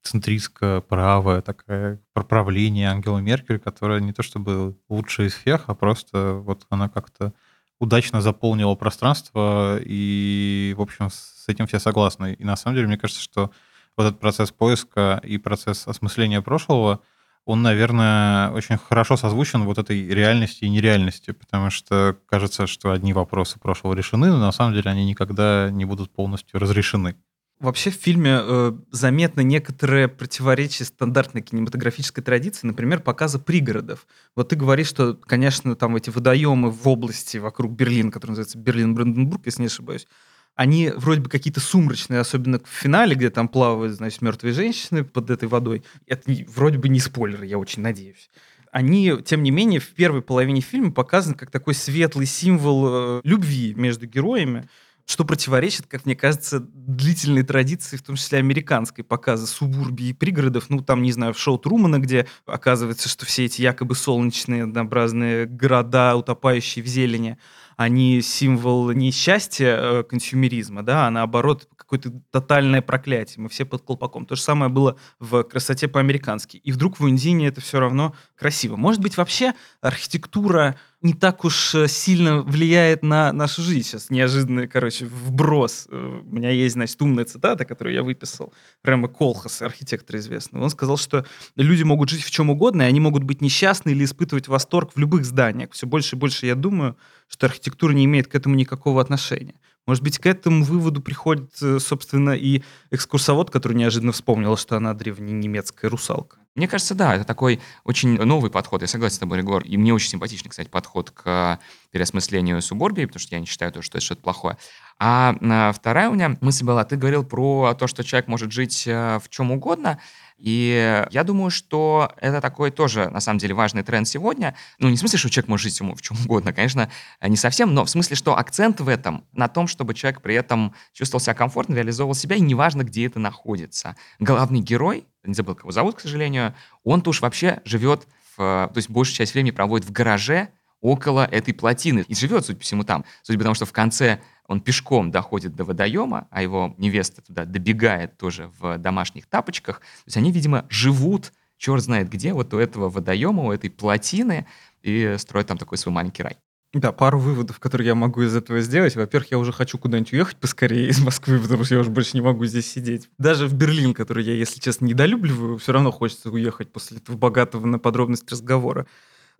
центристская, 0.00 0.80
правая, 0.80 1.42
такая 1.42 2.00
проправление 2.14 2.88
Ангелы 2.88 3.20
Меркель, 3.20 3.58
которая 3.58 4.00
не 4.00 4.14
то 4.14 4.22
чтобы 4.22 4.78
лучшая 4.88 5.26
из 5.26 5.34
всех, 5.34 5.64
а 5.66 5.74
просто 5.74 6.36
вот 6.36 6.64
она 6.70 6.88
как-то 6.88 7.34
удачно 7.80 8.20
заполнила 8.20 8.74
пространство, 8.76 9.78
и, 9.82 10.74
в 10.76 10.82
общем, 10.82 11.10
с 11.10 11.48
этим 11.48 11.66
все 11.66 11.80
согласны. 11.80 12.34
И 12.34 12.44
на 12.44 12.54
самом 12.54 12.76
деле, 12.76 12.86
мне 12.86 12.98
кажется, 12.98 13.22
что 13.22 13.50
вот 13.96 14.04
этот 14.06 14.20
процесс 14.20 14.52
поиска 14.52 15.20
и 15.24 15.38
процесс 15.38 15.88
осмысления 15.88 16.42
прошлого, 16.42 17.00
он, 17.46 17.62
наверное, 17.62 18.50
очень 18.50 18.76
хорошо 18.76 19.16
созвучен 19.16 19.64
вот 19.64 19.78
этой 19.78 20.06
реальности 20.08 20.64
и 20.64 20.68
нереальности, 20.68 21.32
потому 21.32 21.70
что 21.70 22.16
кажется, 22.26 22.66
что 22.66 22.92
одни 22.92 23.12
вопросы 23.14 23.58
прошлого 23.58 23.94
решены, 23.94 24.28
но 24.28 24.38
на 24.38 24.52
самом 24.52 24.74
деле 24.74 24.90
они 24.90 25.04
никогда 25.04 25.70
не 25.70 25.86
будут 25.86 26.12
полностью 26.12 26.60
разрешены. 26.60 27.16
Вообще 27.60 27.90
в 27.90 27.94
фильме 27.94 28.40
э, 28.42 28.72
заметно 28.90 29.42
некоторые 29.42 30.08
противоречия 30.08 30.84
стандартной 30.86 31.42
кинематографической 31.42 32.24
традиции, 32.24 32.66
например, 32.66 33.00
показа 33.00 33.38
пригородов. 33.38 34.06
Вот 34.34 34.48
ты 34.48 34.56
говоришь, 34.56 34.88
что, 34.88 35.14
конечно, 35.14 35.76
там 35.76 35.94
эти 35.94 36.08
водоемы 36.08 36.70
в 36.70 36.88
области 36.88 37.36
вокруг 37.36 37.72
Берлина, 37.72 38.10
который 38.10 38.30
называется 38.30 38.56
Берлин-Бранденбург, 38.56 39.42
если 39.44 39.60
не 39.60 39.66
ошибаюсь, 39.66 40.06
они 40.54 40.90
вроде 40.96 41.20
бы 41.20 41.28
какие-то 41.28 41.60
сумрачные, 41.60 42.20
особенно 42.20 42.60
в 42.60 42.66
финале, 42.66 43.14
где 43.14 43.28
там 43.28 43.46
плавают, 43.46 43.94
значит, 43.94 44.22
мертвые 44.22 44.54
женщины 44.54 45.04
под 45.04 45.28
этой 45.28 45.46
водой. 45.46 45.84
Это 46.06 46.32
вроде 46.48 46.78
бы 46.78 46.88
не 46.88 46.98
спойлер, 46.98 47.42
я 47.42 47.58
очень 47.58 47.82
надеюсь 47.82 48.30
они, 48.72 49.16
тем 49.24 49.42
не 49.42 49.50
менее, 49.50 49.80
в 49.80 49.88
первой 49.88 50.22
половине 50.22 50.60
фильма 50.60 50.92
показаны 50.92 51.34
как 51.34 51.50
такой 51.50 51.74
светлый 51.74 52.26
символ 52.26 53.18
э, 53.18 53.20
любви 53.24 53.74
между 53.74 54.06
героями 54.06 54.68
что 55.10 55.24
противоречит, 55.24 55.86
как 55.88 56.06
мне 56.06 56.14
кажется, 56.14 56.60
длительной 56.60 57.42
традиции, 57.42 57.96
в 57.96 58.02
том 58.02 58.14
числе 58.14 58.38
американской, 58.38 59.02
показа 59.02 59.48
субурбий 59.48 60.10
и 60.10 60.12
пригородов. 60.12 60.70
Ну, 60.70 60.82
там, 60.82 61.02
не 61.02 61.10
знаю, 61.10 61.34
в 61.34 61.38
шоу 61.38 61.58
Трумана, 61.58 61.98
где 61.98 62.28
оказывается, 62.46 63.08
что 63.08 63.26
все 63.26 63.46
эти 63.46 63.60
якобы 63.60 63.96
солнечные 63.96 64.62
однообразные 64.64 65.46
города, 65.46 66.14
утопающие 66.14 66.84
в 66.84 66.86
зелени, 66.86 67.38
они 67.76 68.22
символ 68.22 68.92
не 68.92 69.10
счастья 69.10 69.76
э, 69.80 70.02
консюмеризма, 70.04 70.84
да, 70.84 71.08
а 71.08 71.10
наоборот 71.10 71.66
какое-то 71.74 72.12
тотальное 72.30 72.82
проклятие. 72.82 73.42
Мы 73.42 73.48
все 73.48 73.64
под 73.64 73.82
колпаком. 73.82 74.26
То 74.26 74.36
же 74.36 74.42
самое 74.42 74.70
было 74.70 74.96
в 75.18 75.42
«Красоте 75.42 75.88
по-американски». 75.88 76.58
И 76.58 76.70
вдруг 76.70 77.00
в 77.00 77.08
«Ундине» 77.08 77.48
это 77.48 77.60
все 77.60 77.80
равно 77.80 78.14
красиво. 78.36 78.76
Может 78.76 79.00
быть, 79.00 79.16
вообще 79.16 79.54
архитектура 79.80 80.76
не 81.02 81.14
так 81.14 81.44
уж 81.44 81.74
э, 81.74 81.88
сильно 81.88 82.42
влияет 82.42 83.02
на 83.02 83.32
нашу 83.32 83.62
жизнь. 83.62 83.88
Сейчас 83.88 84.10
неожиданный, 84.10 84.68
короче, 84.68 85.06
вброс. 85.06 85.86
Э, 85.90 86.20
у 86.22 86.34
меня 86.34 86.50
есть, 86.50 86.74
значит, 86.74 87.00
умная 87.00 87.24
цитата, 87.24 87.64
которую 87.64 87.94
я 87.94 88.02
выписал. 88.02 88.52
Рэма 88.82 89.08
Колхас, 89.08 89.62
архитектор 89.62 90.16
известный. 90.16 90.60
Он 90.60 90.68
сказал, 90.68 90.98
что 90.98 91.24
люди 91.56 91.84
могут 91.84 92.10
жить 92.10 92.22
в 92.22 92.30
чем 92.30 92.50
угодно, 92.50 92.82
и 92.82 92.86
они 92.86 93.00
могут 93.00 93.24
быть 93.24 93.40
несчастны 93.40 93.90
или 93.90 94.04
испытывать 94.04 94.48
восторг 94.48 94.92
в 94.94 94.98
любых 94.98 95.24
зданиях. 95.24 95.72
Все 95.72 95.86
больше 95.86 96.16
и 96.16 96.18
больше 96.18 96.46
я 96.46 96.54
думаю, 96.54 96.96
что 97.28 97.46
архитектура 97.46 97.92
не 97.92 98.04
имеет 98.04 98.26
к 98.26 98.34
этому 98.34 98.54
никакого 98.54 99.00
отношения. 99.00 99.54
Может 99.86 100.04
быть, 100.04 100.18
к 100.18 100.26
этому 100.26 100.64
выводу 100.64 101.00
приходит, 101.00 101.50
э, 101.62 101.78
собственно, 101.78 102.30
и 102.30 102.62
экскурсовод, 102.90 103.50
который 103.50 103.74
неожиданно 103.74 104.12
вспомнил, 104.12 104.56
что 104.56 104.76
она 104.76 104.94
древненемецкая 104.94 105.90
русалка. 105.90 106.38
Мне 106.56 106.66
кажется, 106.66 106.94
да, 106.94 107.14
это 107.14 107.24
такой 107.24 107.60
очень 107.84 108.20
новый 108.20 108.50
подход. 108.50 108.82
Я 108.82 108.88
согласен 108.88 109.16
с 109.16 109.18
тобой, 109.20 109.38
Регор. 109.38 109.62
И 109.62 109.76
мне 109.76 109.94
очень 109.94 110.10
симпатичный, 110.10 110.50
кстати, 110.50 110.68
подход 110.68 111.10
к 111.10 111.60
переосмыслению 111.90 112.60
суборбии, 112.60 113.04
потому 113.04 113.20
что 113.20 113.34
я 113.34 113.40
не 113.40 113.46
считаю, 113.46 113.70
что 113.82 113.98
это 113.98 114.04
что-то 114.04 114.22
плохое. 114.22 114.58
А, 115.02 115.34
а 115.40 115.72
вторая 115.72 116.10
у 116.10 116.12
меня 116.12 116.36
мысль 116.42 116.62
была, 116.62 116.84
ты 116.84 116.96
говорил 116.96 117.24
про 117.24 117.72
то, 117.72 117.86
что 117.86 118.04
человек 118.04 118.28
может 118.28 118.52
жить 118.52 118.86
э, 118.86 119.18
в 119.18 119.30
чем 119.30 119.50
угодно. 119.50 119.98
И 120.36 121.06
я 121.10 121.24
думаю, 121.24 121.50
что 121.50 122.12
это 122.18 122.42
такой 122.42 122.70
тоже, 122.70 123.08
на 123.08 123.20
самом 123.20 123.38
деле, 123.38 123.54
важный 123.54 123.82
тренд 123.82 124.06
сегодня. 124.06 124.54
Ну, 124.78 124.90
не 124.90 124.96
в 124.96 124.98
смысле, 124.98 125.18
что 125.18 125.30
человек 125.30 125.48
может 125.48 125.64
жить 125.64 125.80
в 125.80 126.02
чем 126.02 126.18
угодно, 126.24 126.52
конечно, 126.52 126.90
не 127.22 127.36
совсем, 127.36 127.72
но 127.72 127.84
в 127.84 127.90
смысле, 127.90 128.14
что 128.14 128.36
акцент 128.36 128.80
в 128.80 128.88
этом 128.88 129.24
на 129.32 129.48
том, 129.48 129.66
чтобы 129.66 129.94
человек 129.94 130.20
при 130.20 130.34
этом 130.34 130.74
чувствовал 130.92 131.20
себя 131.20 131.34
комфортно, 131.34 131.74
реализовывал 131.74 132.14
себя, 132.14 132.36
и 132.36 132.40
неважно, 132.40 132.82
где 132.84 133.06
это 133.06 133.18
находится. 133.18 133.96
Главный 134.18 134.60
герой, 134.60 135.06
не 135.24 135.34
забыл, 135.34 135.54
как 135.54 135.64
его 135.64 135.72
зовут, 135.72 135.96
к 135.96 136.00
сожалению, 136.00 136.54
он-то 136.84 137.10
уж 137.10 137.20
вообще 137.20 137.60
живет, 137.64 138.06
в, 138.36 138.70
то 138.72 138.76
есть 138.76 138.88
большую 138.88 139.16
часть 139.16 139.34
времени 139.34 139.50
проводит 139.50 139.86
в 139.86 139.92
гараже 139.92 140.48
около 140.80 141.24
этой 141.24 141.54
плотины 141.54 142.04
и 142.08 142.14
живет, 142.14 142.46
судя 142.46 142.58
по 142.58 142.64
всему, 142.64 142.84
там. 142.84 143.04
Судя 143.22 143.38
по 143.38 143.44
тому, 143.44 143.54
что 143.54 143.66
в 143.66 143.72
конце 143.72 144.20
он 144.46 144.60
пешком 144.60 145.10
доходит 145.10 145.54
до 145.54 145.64
водоема, 145.64 146.26
а 146.30 146.42
его 146.42 146.74
невеста 146.78 147.22
туда 147.22 147.44
добегает 147.44 148.16
тоже 148.16 148.50
в 148.58 148.78
домашних 148.78 149.26
тапочках. 149.26 149.80
То 149.80 150.06
есть 150.06 150.16
они, 150.16 150.32
видимо, 150.32 150.66
живут 150.68 151.32
черт 151.60 151.82
знает 151.82 152.08
где, 152.08 152.32
вот 152.32 152.52
у 152.54 152.58
этого 152.58 152.88
водоема, 152.88 153.44
у 153.44 153.52
этой 153.52 153.70
плотины, 153.70 154.46
и 154.82 155.14
строят 155.18 155.46
там 155.46 155.58
такой 155.58 155.78
свой 155.78 155.94
маленький 155.94 156.22
рай. 156.22 156.38
Да, 156.72 156.92
пару 156.92 157.18
выводов, 157.18 157.58
которые 157.58 157.88
я 157.88 157.94
могу 157.94 158.22
из 158.22 158.34
этого 158.34 158.60
сделать. 158.60 158.94
Во-первых, 158.96 159.30
я 159.32 159.38
уже 159.38 159.52
хочу 159.52 159.76
куда-нибудь 159.76 160.12
уехать 160.12 160.36
поскорее 160.36 160.88
из 160.88 161.00
Москвы, 161.00 161.40
потому 161.40 161.64
что 161.64 161.74
я 161.74 161.80
уже 161.80 161.90
больше 161.90 162.12
не 162.14 162.20
могу 162.20 162.46
здесь 162.46 162.70
сидеть. 162.70 163.10
Даже 163.18 163.46
в 163.46 163.54
Берлин, 163.54 163.92
который 163.92 164.24
я, 164.24 164.34
если 164.34 164.60
честно, 164.60 164.86
недолюбливаю, 164.86 165.58
все 165.58 165.72
равно 165.72 165.90
хочется 165.90 166.30
уехать 166.30 166.72
после 166.72 166.98
этого 166.98 167.16
богатого 167.16 167.66
на 167.66 167.78
подробность 167.78 168.30
разговора. 168.30 168.86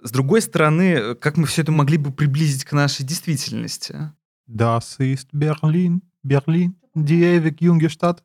С 0.03 0.11
другой 0.11 0.41
стороны, 0.41 1.15
как 1.15 1.37
мы 1.37 1.47
все 1.47 1.63
это 1.63 1.73
могли 1.73 1.99
бы 1.99 2.11
приблизить 2.11 2.65
к 2.65 2.73
нашей 2.73 3.05
действительности? 3.05 4.13
Das 4.47 4.99
ist 4.99 5.29
Berlin, 5.33 6.03
Berlin, 6.23 6.75
die 6.95 7.23
ewig 7.23 7.61
junge 7.61 7.89
Stadt. 7.89 8.23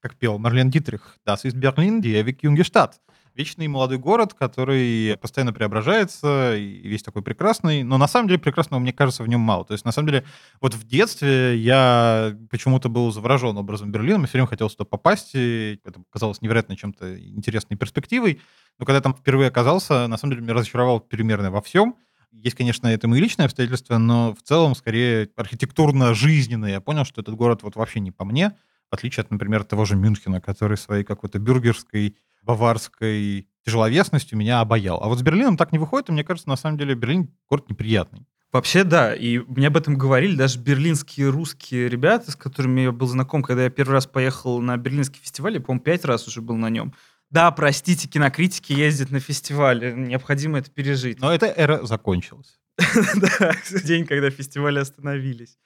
Как 0.00 0.16
пел 0.16 0.38
Марлен 0.38 0.70
Дитрих. 0.70 1.18
Das 1.24 1.44
ist 1.44 1.58
Berlin, 1.58 2.00
die 2.00 2.14
ewig 2.14 2.42
junge 2.42 2.62
Stadt 2.62 3.00
вечный 3.38 3.68
молодой 3.68 3.98
город, 3.98 4.34
который 4.34 5.16
постоянно 5.16 5.52
преображается, 5.52 6.56
и 6.56 6.88
весь 6.88 7.04
такой 7.04 7.22
прекрасный, 7.22 7.84
но 7.84 7.96
на 7.96 8.08
самом 8.08 8.26
деле 8.26 8.40
прекрасного, 8.40 8.80
мне 8.80 8.92
кажется, 8.92 9.22
в 9.22 9.28
нем 9.28 9.40
мало. 9.40 9.64
То 9.64 9.74
есть, 9.74 9.84
на 9.84 9.92
самом 9.92 10.08
деле, 10.08 10.24
вот 10.60 10.74
в 10.74 10.84
детстве 10.84 11.56
я 11.56 12.36
почему-то 12.50 12.88
был 12.88 13.12
заворожен 13.12 13.56
образом 13.56 13.92
Берлина, 13.92 14.18
мне 14.18 14.26
все 14.26 14.38
время 14.38 14.48
хотелось 14.48 14.74
туда 14.74 14.86
попасть, 14.86 15.30
и 15.34 15.80
это 15.84 16.02
казалось 16.10 16.42
невероятно 16.42 16.76
чем-то 16.76 17.16
интересной 17.16 17.76
перспективой, 17.76 18.40
но 18.78 18.84
когда 18.84 18.96
я 18.96 19.02
там 19.02 19.14
впервые 19.14 19.48
оказался, 19.48 20.08
на 20.08 20.16
самом 20.16 20.32
деле, 20.32 20.42
меня 20.42 20.54
разочаровал 20.54 20.98
примерно 20.98 21.52
во 21.52 21.62
всем, 21.62 21.94
есть, 22.32 22.56
конечно, 22.56 22.88
это 22.88 23.06
мои 23.08 23.20
личные 23.20 23.46
обстоятельства, 23.46 23.98
но 23.98 24.34
в 24.34 24.42
целом, 24.42 24.74
скорее, 24.74 25.30
архитектурно-жизненные. 25.36 26.72
Я 26.72 26.80
понял, 26.80 27.04
что 27.04 27.20
этот 27.20 27.34
город 27.34 27.62
вот 27.62 27.76
вообще 27.76 28.00
не 28.00 28.10
по 28.10 28.24
мне, 28.24 28.50
в 28.90 28.94
отличие 28.94 29.22
от, 29.22 29.30
например, 29.30 29.64
того 29.64 29.84
же 29.84 29.96
Мюнхена, 29.96 30.40
который 30.40 30.76
своей 30.76 31.04
какой-то 31.04 31.38
бюргерской 31.38 32.16
баварской 32.48 33.46
тяжеловесностью 33.64 34.38
меня 34.38 34.60
обаял. 34.60 34.98
А 35.02 35.08
вот 35.08 35.18
с 35.18 35.22
Берлином 35.22 35.58
так 35.58 35.70
не 35.70 35.78
выходит, 35.78 36.08
и 36.08 36.12
мне 36.12 36.24
кажется, 36.24 36.48
на 36.48 36.56
самом 36.56 36.78
деле 36.78 36.94
Берлин 36.94 37.30
город 37.48 37.68
неприятный. 37.68 38.26
Вообще, 38.50 38.82
да, 38.82 39.14
и 39.14 39.38
мне 39.40 39.66
об 39.66 39.76
этом 39.76 39.98
говорили 39.98 40.34
даже 40.34 40.58
берлинские 40.58 41.28
русские 41.28 41.90
ребята, 41.90 42.30
с 42.30 42.36
которыми 42.36 42.80
я 42.80 42.92
был 42.92 43.06
знаком, 43.06 43.42
когда 43.42 43.64
я 43.64 43.70
первый 43.70 43.92
раз 43.92 44.06
поехал 44.06 44.62
на 44.62 44.78
берлинский 44.78 45.20
фестиваль, 45.20 45.54
я, 45.54 45.60
по-моему, 45.60 45.84
пять 45.84 46.06
раз 46.06 46.26
уже 46.26 46.40
был 46.40 46.56
на 46.56 46.70
нем. 46.70 46.94
Да, 47.28 47.50
простите, 47.50 48.08
кинокритики 48.08 48.72
ездят 48.72 49.10
на 49.10 49.20
фестивале, 49.20 49.92
необходимо 49.92 50.58
это 50.58 50.70
пережить. 50.70 51.20
Но 51.20 51.30
эта 51.30 51.46
эра 51.46 51.84
закончилась. 51.84 52.58
Да, 53.16 53.52
день, 53.84 54.06
когда 54.06 54.30
фестивали 54.30 54.78
остановились. 54.78 55.58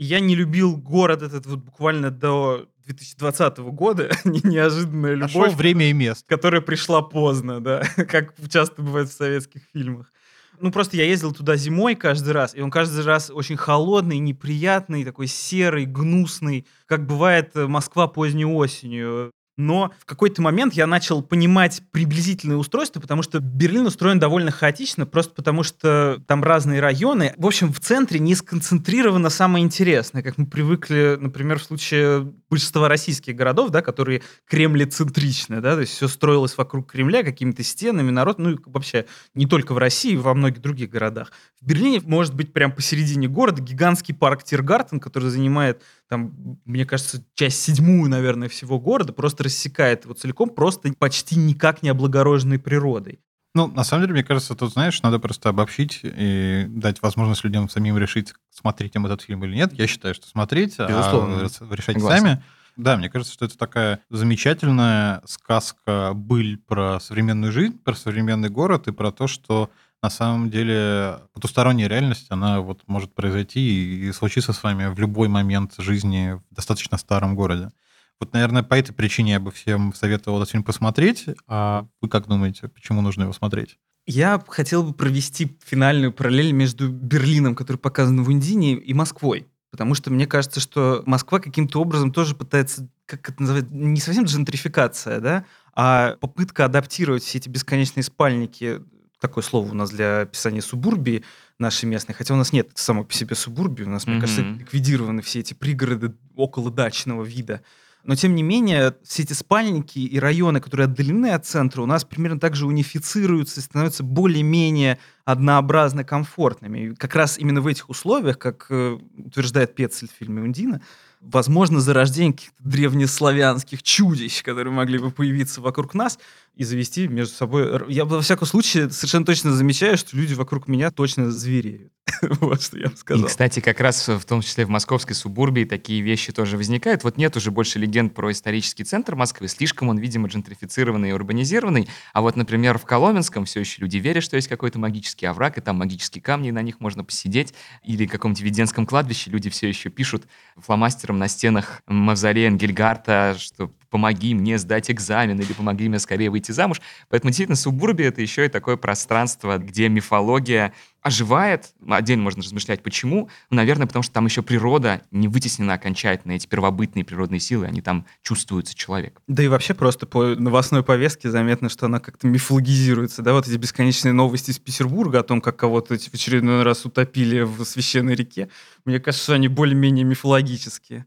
И 0.00 0.04
я 0.04 0.20
не 0.20 0.34
любил 0.34 0.78
город 0.78 1.20
этот 1.20 1.44
вот 1.44 1.58
буквально 1.58 2.10
до 2.10 2.66
2020 2.86 3.58
года. 3.58 4.10
Неожиданная 4.24 5.12
любовь. 5.12 5.34
Нашел 5.34 5.54
время 5.54 5.90
и 5.90 5.92
место. 5.92 6.24
Которая 6.26 6.62
пришла 6.62 7.02
поздно, 7.02 7.60
да, 7.60 7.82
как 7.96 8.32
часто 8.48 8.80
бывает 8.80 9.10
в 9.10 9.12
советских 9.12 9.60
фильмах. 9.74 10.10
Ну, 10.58 10.72
просто 10.72 10.96
я 10.96 11.04
ездил 11.04 11.34
туда 11.34 11.56
зимой 11.56 11.96
каждый 11.96 12.32
раз, 12.32 12.54
и 12.54 12.62
он 12.62 12.70
каждый 12.70 13.04
раз 13.04 13.30
очень 13.30 13.58
холодный, 13.58 14.18
неприятный, 14.18 15.04
такой 15.04 15.26
серый, 15.26 15.84
гнусный, 15.84 16.66
как 16.86 17.06
бывает 17.06 17.50
э, 17.54 17.66
Москва 17.66 18.08
поздней 18.08 18.46
осенью 18.46 19.32
но 19.60 19.92
в 19.98 20.04
какой-то 20.04 20.42
момент 20.42 20.74
я 20.74 20.86
начал 20.86 21.22
понимать 21.22 21.82
приблизительное 21.90 22.56
устройство, 22.56 23.00
потому 23.00 23.22
что 23.22 23.40
Берлин 23.40 23.86
устроен 23.86 24.18
довольно 24.18 24.50
хаотично, 24.50 25.06
просто 25.06 25.34
потому 25.34 25.62
что 25.62 26.22
там 26.26 26.42
разные 26.42 26.80
районы. 26.80 27.34
В 27.36 27.46
общем, 27.46 27.72
в 27.72 27.80
центре 27.80 28.18
не 28.18 28.34
сконцентрировано 28.34 29.30
самое 29.30 29.64
интересное, 29.64 30.22
как 30.22 30.38
мы 30.38 30.46
привыкли, 30.46 31.16
например, 31.20 31.58
в 31.58 31.64
случае 31.64 32.32
большинства 32.48 32.88
российских 32.88 33.36
городов, 33.36 33.70
да, 33.70 33.82
которые 33.82 34.22
кремлецентричны, 34.48 35.60
да, 35.60 35.74
то 35.74 35.82
есть 35.82 35.92
все 35.92 36.08
строилось 36.08 36.56
вокруг 36.56 36.90
Кремля 36.90 37.22
какими-то 37.22 37.62
стенами, 37.62 38.10
народ, 38.10 38.38
ну 38.38 38.50
и 38.52 38.58
вообще 38.66 39.06
не 39.34 39.46
только 39.46 39.74
в 39.74 39.78
России, 39.78 40.16
во 40.16 40.34
многих 40.34 40.60
других 40.60 40.90
городах. 40.90 41.32
В 41.60 41.66
Берлине 41.66 42.00
может 42.04 42.34
быть 42.34 42.52
прям 42.52 42.72
посередине 42.72 43.28
города 43.28 43.62
гигантский 43.62 44.14
парк 44.14 44.42
Тиргартен, 44.42 44.98
который 44.98 45.30
занимает 45.30 45.82
там, 46.10 46.58
мне 46.64 46.84
кажется, 46.84 47.24
часть 47.34 47.62
седьмую, 47.62 48.10
наверное, 48.10 48.48
всего 48.48 48.80
города, 48.80 49.12
просто 49.12 49.44
рассекает 49.44 50.04
его 50.04 50.14
целиком, 50.14 50.50
просто 50.50 50.92
почти 50.98 51.36
никак 51.36 51.84
не 51.84 51.88
облагороженной 51.88 52.58
природой. 52.58 53.20
Ну, 53.54 53.68
на 53.68 53.84
самом 53.84 54.02
деле, 54.02 54.14
мне 54.14 54.24
кажется, 54.24 54.56
тут, 54.56 54.72
знаешь, 54.72 55.00
надо 55.02 55.20
просто 55.20 55.48
обобщить 55.48 56.00
и 56.02 56.66
дать 56.68 57.00
возможность 57.00 57.44
людям 57.44 57.68
самим 57.68 57.96
решить, 57.96 58.34
смотреть 58.50 58.96
им 58.96 59.06
этот 59.06 59.22
фильм 59.22 59.44
или 59.44 59.54
нет. 59.54 59.72
Я 59.72 59.86
считаю, 59.86 60.14
что 60.14 60.26
смотреть, 60.26 60.74
а 60.78 60.88
Безусловно. 60.88 61.36
а 61.36 61.74
решать 61.74 61.94
Согласен. 61.94 62.24
сами. 62.24 62.42
Да, 62.76 62.96
мне 62.96 63.08
кажется, 63.08 63.32
что 63.32 63.44
это 63.44 63.56
такая 63.56 64.00
замечательная 64.10 65.22
сказка 65.26 66.10
быль 66.14 66.58
про 66.58 66.98
современную 66.98 67.52
жизнь, 67.52 67.78
про 67.78 67.94
современный 67.94 68.48
город 68.48 68.88
и 68.88 68.92
про 68.92 69.12
то, 69.12 69.28
что 69.28 69.70
на 70.02 70.10
самом 70.10 70.50
деле 70.50 71.20
потусторонняя 71.32 71.88
реальность, 71.88 72.26
она 72.30 72.60
вот 72.60 72.82
может 72.86 73.14
произойти 73.14 74.08
и 74.08 74.12
случиться 74.12 74.52
с 74.52 74.62
вами 74.62 74.92
в 74.92 74.98
любой 74.98 75.28
момент 75.28 75.74
жизни 75.78 76.40
в 76.50 76.54
достаточно 76.54 76.96
старом 76.98 77.34
городе. 77.34 77.70
Вот, 78.18 78.32
наверное, 78.32 78.62
по 78.62 78.74
этой 78.74 78.92
причине 78.92 79.32
я 79.32 79.40
бы 79.40 79.50
всем 79.50 79.94
советовал 79.94 80.38
этот 80.38 80.50
фильм 80.50 80.62
посмотреть. 80.62 81.26
А 81.46 81.86
вы 82.00 82.08
как 82.08 82.26
думаете, 82.26 82.68
почему 82.68 83.00
нужно 83.00 83.22
его 83.22 83.32
смотреть? 83.32 83.78
Я 84.06 84.42
хотел 84.48 84.82
бы 84.82 84.92
провести 84.92 85.56
финальную 85.64 86.12
параллель 86.12 86.52
между 86.52 86.90
Берлином, 86.90 87.54
который 87.54 87.76
показан 87.76 88.22
в 88.22 88.32
Индине, 88.32 88.74
и 88.74 88.92
Москвой. 88.94 89.46
Потому 89.70 89.94
что 89.94 90.10
мне 90.10 90.26
кажется, 90.26 90.60
что 90.60 91.02
Москва 91.06 91.38
каким-то 91.38 91.80
образом 91.80 92.12
тоже 92.12 92.34
пытается, 92.34 92.88
как 93.06 93.28
это 93.28 93.40
называется, 93.40 93.72
не 93.74 94.00
совсем 94.00 94.24
джентрификация, 94.24 95.20
да, 95.20 95.44
а 95.74 96.16
попытка 96.20 96.64
адаптировать 96.64 97.22
все 97.22 97.38
эти 97.38 97.48
бесконечные 97.48 98.02
спальники 98.02 98.80
такое 99.20 99.44
слово 99.44 99.70
у 99.70 99.74
нас 99.74 99.90
для 99.90 100.22
описания 100.22 100.62
субурбии 100.62 101.24
нашей 101.58 101.84
местной, 101.84 102.14
хотя 102.14 102.34
у 102.34 102.36
нас 102.36 102.52
нет 102.52 102.70
само 102.74 103.04
по 103.04 103.12
себе 103.12 103.36
субурбии, 103.36 103.84
у 103.84 103.90
нас, 103.90 104.04
mm-hmm. 104.04 104.10
мне 104.10 104.20
кажется, 104.20 104.42
ликвидированы 104.42 105.22
все 105.22 105.40
эти 105.40 105.54
пригороды 105.54 106.14
около 106.34 106.70
дачного 106.70 107.22
вида. 107.22 107.62
Но, 108.02 108.14
тем 108.14 108.34
не 108.34 108.42
менее, 108.42 108.94
все 109.04 109.24
эти 109.24 109.34
спальники 109.34 109.98
и 109.98 110.18
районы, 110.18 110.60
которые 110.60 110.86
отдалены 110.86 111.32
от 111.32 111.44
центра, 111.44 111.82
у 111.82 111.86
нас 111.86 112.04
примерно 112.04 112.40
так 112.40 112.56
же 112.56 112.66
унифицируются 112.66 113.60
и 113.60 113.62
становятся 113.62 114.02
более-менее 114.02 114.98
однообразно 115.26 116.02
комфортными. 116.02 116.78
И 116.78 116.94
как 116.94 117.14
раз 117.14 117.38
именно 117.38 117.60
в 117.60 117.66
этих 117.66 117.90
условиях, 117.90 118.38
как 118.38 118.66
э, 118.70 118.98
утверждает 119.18 119.74
Пецель 119.74 120.08
в 120.08 120.18
фильме 120.18 120.40
«Ундина», 120.40 120.80
возможно, 121.20 121.80
зарождение 121.80 122.32
каких-то 122.32 122.62
древнеславянских 122.64 123.82
чудищ, 123.82 124.42
которые 124.42 124.72
могли 124.72 124.98
бы 124.98 125.10
появиться 125.10 125.60
вокруг 125.60 125.92
нас 125.94 126.18
и 126.54 126.64
завести 126.64 127.08
между 127.08 127.34
собой... 127.34 127.80
Я, 127.88 128.04
во 128.04 128.20
всяком 128.20 128.46
случае, 128.46 128.90
совершенно 128.90 129.24
точно 129.24 129.52
замечаю, 129.52 129.96
что 129.96 130.16
люди 130.16 130.34
вокруг 130.34 130.68
меня 130.68 130.90
точно 130.90 131.30
звереют. 131.30 131.92
вот 132.40 132.62
что 132.62 132.78
я 132.78 132.86
вам 132.86 132.96
сказал. 132.96 133.24
И, 133.24 133.28
кстати, 133.28 133.60
как 133.60 133.80
раз 133.80 134.08
в 134.08 134.24
том 134.24 134.42
числе 134.42 134.64
в 134.66 134.68
московской 134.68 135.14
субурбии 135.14 135.64
такие 135.64 136.00
вещи 136.02 136.32
тоже 136.32 136.56
возникают. 136.56 137.04
Вот 137.04 137.16
нет 137.16 137.36
уже 137.36 137.50
больше 137.50 137.78
легенд 137.78 138.14
про 138.14 138.30
исторический 138.32 138.84
центр 138.84 139.14
Москвы. 139.14 139.48
Слишком 139.48 139.88
он, 139.88 139.98
видимо, 139.98 140.28
джентрифицированный 140.28 141.10
и 141.10 141.12
урбанизированный. 141.12 141.88
А 142.12 142.20
вот, 142.20 142.36
например, 142.36 142.78
в 142.78 142.84
Коломенском 142.84 143.44
все 143.44 143.60
еще 143.60 143.80
люди 143.80 143.98
верят, 143.98 144.22
что 144.22 144.36
есть 144.36 144.48
какой-то 144.48 144.78
магический 144.78 145.26
овраг, 145.26 145.58
и 145.58 145.60
там 145.60 145.76
магические 145.76 146.22
камни, 146.22 146.48
и 146.48 146.52
на 146.52 146.62
них 146.62 146.80
можно 146.80 147.04
посидеть. 147.04 147.54
Или 147.84 148.06
в 148.06 148.10
каком-нибудь 148.10 148.42
Веденском 148.42 148.86
кладбище 148.86 149.30
люди 149.30 149.50
все 149.50 149.68
еще 149.68 149.90
пишут 149.90 150.26
фломастером 150.56 151.18
на 151.18 151.28
стенах 151.28 151.82
мавзолея 151.86 152.48
Энгельгарта, 152.48 153.36
что 153.38 153.70
помоги 153.90 154.34
мне 154.34 154.58
сдать 154.58 154.90
экзамен 154.90 155.38
или 155.38 155.52
помоги 155.52 155.88
мне 155.88 155.98
скорее 155.98 156.30
выйти 156.30 156.52
замуж. 156.52 156.80
Поэтому 157.08 157.30
действительно 157.30 157.56
субурбия— 157.56 158.08
это 158.10 158.22
еще 158.22 158.46
и 158.46 158.48
такое 158.48 158.76
пространство, 158.76 159.58
где 159.58 159.88
мифология 159.88 160.72
оживает. 161.02 161.72
Отдельно 161.88 162.22
можно 162.22 162.42
размышлять, 162.42 162.82
почему. 162.82 163.28
Ну, 163.50 163.56
наверное, 163.56 163.86
потому 163.86 164.02
что 164.02 164.12
там 164.12 164.26
еще 164.26 164.42
природа 164.42 165.02
не 165.10 165.28
вытеснена 165.28 165.74
окончательно. 165.74 166.32
Эти 166.32 166.46
первобытные 166.46 167.04
природные 167.04 167.40
силы, 167.40 167.66
они 167.66 167.80
там 167.80 168.06
чувствуются 168.22 168.74
человек. 168.74 169.20
Да 169.26 169.42
и 169.42 169.48
вообще 169.48 169.74
просто 169.74 170.06
по 170.06 170.34
новостной 170.36 170.82
повестке 170.82 171.30
заметно, 171.30 171.68
что 171.68 171.86
она 171.86 172.00
как-то 172.00 172.26
мифологизируется. 172.26 173.22
Да, 173.22 173.32
вот 173.32 173.48
эти 173.48 173.56
бесконечные 173.56 174.12
новости 174.12 174.50
из 174.50 174.58
Петербурга 174.58 175.20
о 175.20 175.22
том, 175.22 175.40
как 175.40 175.56
кого-то 175.56 175.98
в 175.98 176.14
очередной 176.14 176.62
раз 176.62 176.84
утопили 176.84 177.40
в 177.40 177.64
священной 177.64 178.14
реке. 178.14 178.48
Мне 178.84 179.00
кажется, 179.00 179.24
что 179.24 179.34
они 179.34 179.48
более-менее 179.48 180.04
мифологические. 180.04 181.06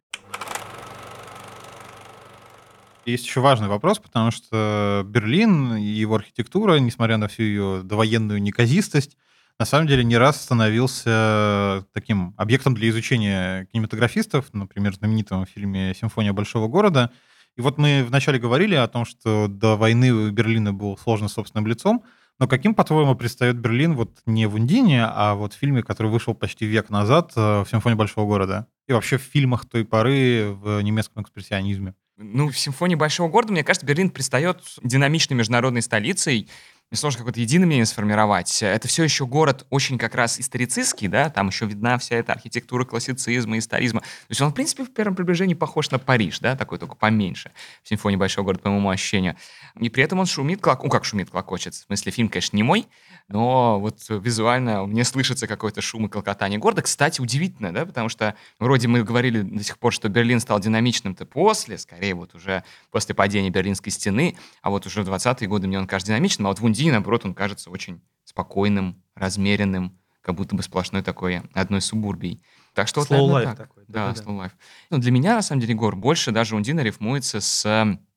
Есть 3.06 3.26
еще 3.26 3.42
важный 3.42 3.68
вопрос, 3.68 4.00
потому 4.00 4.32
что 4.32 5.04
Берлин 5.06 5.76
и 5.76 5.84
его 5.84 6.16
архитектура, 6.16 6.78
несмотря 6.78 7.18
на 7.18 7.28
всю 7.28 7.44
ее 7.44 7.82
довоенную 7.84 8.42
неказистость, 8.42 9.18
на 9.60 9.66
самом 9.66 9.88
деле 9.88 10.04
не 10.06 10.18
раз 10.18 10.42
становился 10.42 11.86
таким 11.94 12.34
объектом 12.38 12.74
для 12.74 12.90
изучения 12.90 13.66
кинематографистов, 13.72 14.54
например, 14.54 14.94
в 14.94 14.96
знаменитом 14.96 15.46
фильме 15.46 15.94
«Симфония 16.00 16.34
большого 16.34 16.68
города». 16.68 17.12
И 17.56 17.62
вот 17.62 17.78
мы 17.78 18.04
вначале 18.08 18.40
говорили 18.40 18.74
о 18.76 18.88
том, 18.88 19.06
что 19.06 19.48
до 19.48 19.76
войны 19.76 20.12
у 20.12 20.32
Берлина 20.32 20.74
был 20.74 20.98
сложно 20.98 21.28
собственным 21.28 21.68
лицом, 21.68 22.04
но 22.40 22.48
каким, 22.48 22.74
по-твоему, 22.74 23.16
предстает 23.16 23.60
Берлин 23.60 23.96
вот 23.96 24.22
не 24.26 24.48
в 24.48 24.56
«Ундине», 24.56 25.06
а 25.06 25.36
вот 25.36 25.54
в 25.54 25.58
фильме, 25.58 25.84
который 25.84 26.08
вышел 26.12 26.34
почти 26.34 26.66
век 26.66 26.90
назад, 26.90 27.34
э, 27.36 27.64
в 27.64 27.68
«Симфонии 27.70 27.96
большого 27.96 28.26
города»? 28.26 28.68
И 28.88 28.94
вообще 28.94 29.18
в 29.18 29.22
фильмах 29.22 29.66
той 29.66 29.86
поры 29.86 30.52
в 30.52 30.82
немецком 30.82 31.22
экспрессионизме? 31.22 31.94
Ну, 32.18 32.50
в 32.50 32.58
симфонии 32.58 32.96
большого 32.96 33.28
города, 33.28 33.52
мне 33.52 33.64
кажется, 33.64 33.86
Берлин 33.86 34.10
предстает 34.10 34.62
динамичной 34.84 35.36
международной 35.36 35.82
столицей. 35.82 36.48
Мне 36.92 37.00
сложно 37.00 37.20
какое-то 37.20 37.40
единое 37.40 37.66
мнение 37.66 37.88
сформировать. 37.88 38.62
Это 38.62 38.88
все 38.88 39.04
еще 39.04 39.26
город 39.26 39.66
очень 39.72 39.98
как 39.98 40.14
раз 40.14 40.40
историцистский, 40.40 41.08
да, 41.08 41.32
там 41.32 41.48
еще 41.48 41.66
видна 41.66 41.98
вся 41.98 42.18
эта 42.18 42.34
архитектура 42.34 42.86
классицизма, 42.86 43.58
историзма. 43.58 44.02
То 44.02 44.08
есть 44.30 44.42
он, 44.42 44.52
в 44.52 44.54
принципе, 44.54 44.84
в 44.84 44.94
первом 44.94 45.16
приближении 45.16 45.56
похож 45.56 45.90
на 45.90 45.98
Париж, 45.98 46.38
да, 46.38 46.56
такой 46.56 46.78
только 46.78 46.94
поменьше, 46.96 47.52
в 47.82 47.90
симфонии 47.90 48.16
большого 48.16 48.46
города, 48.46 48.62
по 48.62 48.70
моему 48.70 48.92
ощущению. 48.92 49.36
И 49.80 49.90
при 49.90 50.04
этом 50.04 50.20
он 50.20 50.28
шумит, 50.28 50.62
клок... 50.62 50.84
ну 50.84 50.90
как 50.92 51.04
шумит, 51.04 51.32
клокочет. 51.32 51.74
В 51.74 51.78
смысле, 51.78 52.12
фильм, 52.12 52.30
конечно, 52.30 52.56
не 52.56 52.62
мой, 52.62 52.88
но 53.28 53.80
вот 53.80 53.98
визуально 54.10 54.86
мне 54.86 55.04
слышится 55.04 55.48
какой-то 55.48 55.82
шум 55.82 56.06
и 56.06 56.10
клокотание 56.10 56.60
города. 56.60 56.84
Кстати, 56.84 57.22
удивительно, 57.22 57.74
да, 57.74 57.88
потому 57.88 58.08
что 58.08 58.36
вроде 58.60 58.88
мы 58.88 59.02
говорили 59.04 59.42
до 59.42 59.64
сих 59.64 59.80
пор, 59.80 59.94
что 59.94 60.10
Берлин 60.10 60.40
стал 60.40 60.60
динамичным-то 60.60 61.26
после, 61.26 61.80
скорее 61.80 62.14
вот 62.14 62.36
уже 62.36 62.64
после 62.92 63.16
падения 63.16 63.50
Берлинской 63.50 63.92
стены, 63.92 64.38
а 64.62 64.70
вот 64.70 64.86
уже 64.86 65.02
в 65.02 65.10
20-е 65.10 65.48
годы 65.48 65.68
мне 65.68 65.80
он 65.80 65.88
кажется 65.88 66.12
динамичным, 66.12 66.46
а 66.46 66.50
вот 66.52 66.60
в 66.60 66.64
Унди 66.64 66.83
Ди, 66.84 66.92
наоборот, 66.92 67.24
он 67.24 67.34
кажется 67.34 67.70
очень 67.70 68.02
спокойным, 68.26 69.02
размеренным, 69.16 69.98
как 70.22 70.36
будто 70.36 70.54
бы 70.54 70.64
сплошной 70.64 71.02
такой 71.02 71.42
одной 71.54 71.80
субурбией. 71.80 72.44
Так 72.74 72.90
что 72.90 73.04
slow 73.04 73.20
вот, 73.20 73.42
life 73.42 73.46
так. 73.46 73.58
такой. 73.58 73.86
Да, 73.88 74.12
да, 74.12 74.22
slow 74.22 74.38
life. 74.38 74.52
Ну, 74.90 74.98
для 74.98 75.10
меня, 75.14 75.36
на 75.36 75.42
самом 75.42 75.62
деле, 75.62 75.76
Гор, 75.76 75.96
больше 75.96 76.32
даже 76.32 76.58
Ундина 76.58 76.82
рифмуется 76.82 77.40
с, 77.40 77.66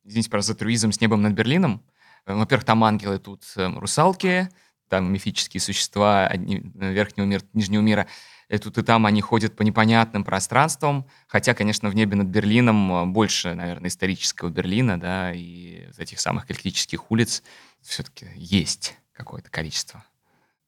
извините, 0.02 0.30
про 0.30 0.42
затруизм 0.42 0.90
с 0.90 1.00
небом 1.00 1.22
над 1.22 1.34
Берлином. 1.34 1.84
Во-первых, 2.26 2.64
там 2.64 2.82
ангелы, 2.82 3.20
тут 3.20 3.44
э, 3.54 3.68
русалки, 3.76 4.48
там 4.88 5.12
мифические 5.12 5.60
существа 5.60 6.26
одни, 6.26 6.72
э, 6.74 6.92
верхнего 6.92 7.24
мира, 7.24 7.42
нижнего 7.52 7.82
мира. 7.82 8.08
И 8.48 8.58
тут 8.58 8.78
и 8.78 8.82
там 8.82 9.06
они 9.06 9.20
ходят 9.20 9.56
по 9.56 9.62
непонятным 9.62 10.22
пространствам, 10.22 11.06
хотя, 11.26 11.52
конечно, 11.52 11.88
в 11.88 11.94
небе 11.94 12.16
над 12.16 12.28
Берлином 12.28 12.92
э, 12.92 13.06
больше, 13.06 13.54
наверное, 13.54 13.88
исторического 13.88 14.50
Берлина, 14.50 15.00
да, 15.00 15.32
и 15.32 15.88
этих 15.98 16.20
самых 16.20 16.46
критических 16.46 17.10
улиц 17.10 17.42
все-таки 17.82 18.28
есть 18.36 18.96
какое-то 19.12 19.50
количество. 19.50 20.04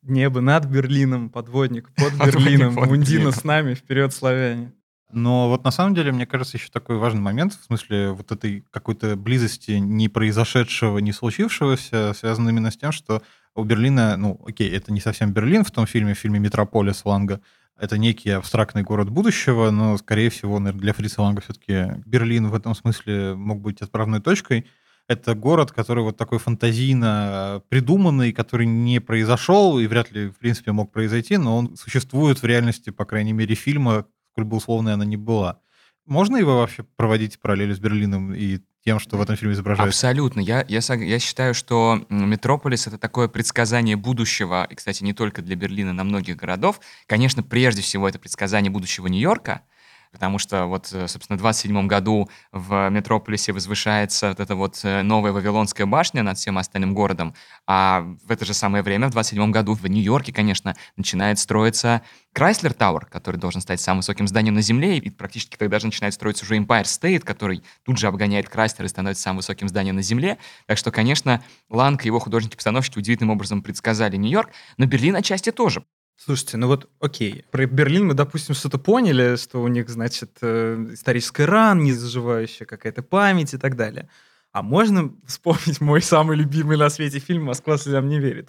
Небо 0.03 0.41
над 0.41 0.65
Берлином, 0.65 1.31
подводник 1.31 1.91
под 1.95 2.15
Берлином, 2.27 2.75
Мундина 2.75 3.31
с 3.31 3.45
нами, 3.45 3.75
вперед, 3.75 4.13
славяне. 4.13 4.73
Но 5.11 5.49
вот 5.49 5.65
на 5.65 5.71
самом 5.71 5.95
деле, 5.95 6.13
мне 6.13 6.27
кажется, 6.27 6.57
еще 6.59 6.69
такой 6.71 6.99
важный 6.99 7.21
момент, 7.21 7.55
в 7.55 7.65
смысле 7.65 8.11
вот 8.11 8.31
этой 8.31 8.65
какой-то 8.71 9.17
близости 9.17 9.73
не 9.73 10.09
произошедшего, 10.09 10.99
не 10.99 11.13
случившегося, 11.13 12.13
связан 12.13 12.49
именно 12.49 12.71
с 12.71 12.77
тем, 12.77 12.93
что 12.93 13.23
у 13.55 13.65
Берлина, 13.65 14.17
ну, 14.17 14.39
окей, 14.47 14.71
это 14.71 14.93
не 14.93 15.01
совсем 15.01 15.33
Берлин 15.33 15.65
в 15.65 15.71
том 15.71 15.87
фильме, 15.87 16.15
в 16.15 16.19
фильме 16.19 16.39
«Метрополис» 16.39 17.05
Ланга, 17.05 17.41
это 17.79 17.99
некий 17.99 18.31
абстрактный 18.31 18.83
город 18.83 19.11
будущего, 19.11 19.71
но, 19.71 19.97
скорее 19.97 20.31
всего, 20.31 20.59
наверное, 20.59 20.81
для 20.81 20.93
Фрица 20.93 21.23
Ланга 21.23 21.41
все-таки 21.41 22.03
Берлин 22.05 22.49
в 22.49 22.55
этом 22.55 22.75
смысле 22.75 23.35
мог 23.35 23.61
быть 23.61 23.83
отправной 23.83 24.21
точкой 24.21 24.67
это 25.09 25.35
город, 25.35 25.73
который 25.73 26.05
вот 26.05 26.17
такой 26.19 26.39
фантазийно 26.39 27.63
придуманный, 27.71 28.33
который 28.33 28.67
не 28.67 29.01
произошел 29.01 29.79
и 29.79 29.87
вряд 29.87 30.13
ли, 30.13 30.29
в 30.29 30.37
принципе, 30.37 30.73
мог 30.73 30.93
произойти, 30.93 31.39
но 31.39 31.57
он 31.57 31.77
существует 31.77 32.43
в 32.43 32.45
реальности, 32.45 32.91
по 32.91 33.07
крайней 33.07 33.33
мере, 33.33 33.55
фильма, 33.55 34.05
сколь 34.33 34.45
бы 34.45 34.59
условной 34.59 34.93
она 34.93 35.07
ни 35.07 35.17
была. 35.17 35.61
Можно 36.05 36.37
его 36.37 36.59
вообще 36.59 36.85
проводить 36.97 37.41
параллели 37.41 37.73
с 37.73 37.79
Берлином 37.79 38.35
и 38.35 38.61
тем, 38.85 38.99
что 38.99 39.17
в 39.17 39.21
этом 39.21 39.37
фильме 39.37 39.55
изображается? 39.55 39.89
Абсолютно. 39.89 40.41
Я, 40.41 40.65
я, 40.69 40.81
я 40.95 41.19
считаю, 41.19 41.55
что 41.55 42.05
«Метрополис»— 42.09 42.87
это 42.89 42.99
такое 42.99 43.29
предсказание 43.29 43.97
будущего, 43.97 44.67
и, 44.69 44.75
кстати, 44.75 45.03
не 45.03 45.13
только 45.13 45.43
для 45.43 45.57
Берлина, 45.57 45.93
на 45.93 46.05
многих 46.05 46.37
городов. 46.37 46.81
Конечно, 47.07 47.43
прежде 47.43 47.83
всего, 47.83 48.09
это 48.09 48.19
предсказание 48.19 48.71
будущего 48.71 49.07
Нью-Йорка— 49.07 49.63
потому 50.13 50.39
что 50.39 50.67
вот, 50.67 50.91
э, 50.93 51.09
собственно, 51.09 51.37
в 51.37 51.41
27 51.41 51.87
году 51.87 52.29
в 52.53 52.89
Метрополисе 52.91 53.53
возвышается 53.53 54.29
вот 54.29 54.41
эта 54.41 54.55
вот 54.55 54.81
э, 54.83 55.03
новая 55.03 55.33
Вавилонская 55.33 55.87
башня 55.87 56.23
над 56.23 56.39
всем 56.39 56.59
остальным 56.59 56.95
городом, 56.95 57.35
а 57.67 58.01
в 58.25 58.31
это 58.31 58.45
же 58.45 58.55
самое 58.55 58.83
время, 58.83 59.09
в 59.09 59.11
27 59.11 59.51
году 59.51 59.75
в 59.75 59.87
Нью-Йорке, 59.87 60.33
конечно, 60.33 60.77
начинает 60.97 61.39
строиться 61.39 62.03
Chrysler 62.35 62.77
Tower, 62.77 63.03
который 63.11 63.37
должен 63.37 63.61
стать 63.61 63.81
самым 63.81 63.99
высоким 63.99 64.29
зданием 64.29 64.55
на 64.55 64.63
Земле, 64.63 64.99
и 64.99 65.11
практически 65.11 65.57
тогда 65.57 65.79
же 65.79 65.87
начинает 65.87 66.15
строиться 66.15 66.45
уже 66.45 66.57
Empire 66.57 66.85
State, 66.85 67.21
который 67.21 67.63
тут 67.85 67.99
же 67.99 68.07
обгоняет 68.07 68.47
Chrysler 68.47 68.85
и 68.85 68.89
становится 68.89 69.23
самым 69.23 69.39
высоким 69.39 69.69
зданием 69.69 69.97
на 69.97 70.03
Земле. 70.03 70.39
Так 70.67 70.79
что, 70.79 70.91
конечно, 70.91 71.43
Ланг 71.69 72.05
и 72.05 72.09
его 72.09 72.19
художники-постановщики 72.19 72.99
удивительным 72.99 73.33
образом 73.33 73.63
предсказали 73.63 74.17
Нью-Йорк, 74.17 74.51
но 74.77 74.87
Берлин 74.87 75.17
отчасти 75.17 75.51
тоже. 75.51 75.85
Слушайте, 76.21 76.57
ну 76.57 76.67
вот 76.67 76.91
окей, 76.99 77.45
про 77.53 77.65
Берлин 77.67 78.09
мы, 78.09 78.15
допустим, 78.15 78.57
что-то 78.57 78.77
поняли, 78.77 79.37
что 79.37 79.63
у 79.63 79.69
них, 79.69 79.89
значит, 79.89 80.39
э, 80.41 80.89
историческая 80.91 81.45
ран, 81.45 81.85
незаживающая 81.85 82.67
какая-то 82.67 83.05
память 83.05 83.55
и 83.55 83.57
так 83.57 83.77
далее. 83.77 84.09
А 84.51 84.63
можно 84.63 85.15
вспомнить 85.27 85.81
мой 85.81 86.03
самый 86.03 86.37
любимый 86.37 86.77
на 86.77 86.91
свете 86.91 87.21
фильм 87.21 87.45
«Москва 87.45 87.79
слезам 87.79 88.09
не 88.09 88.19
верит»? 88.19 88.49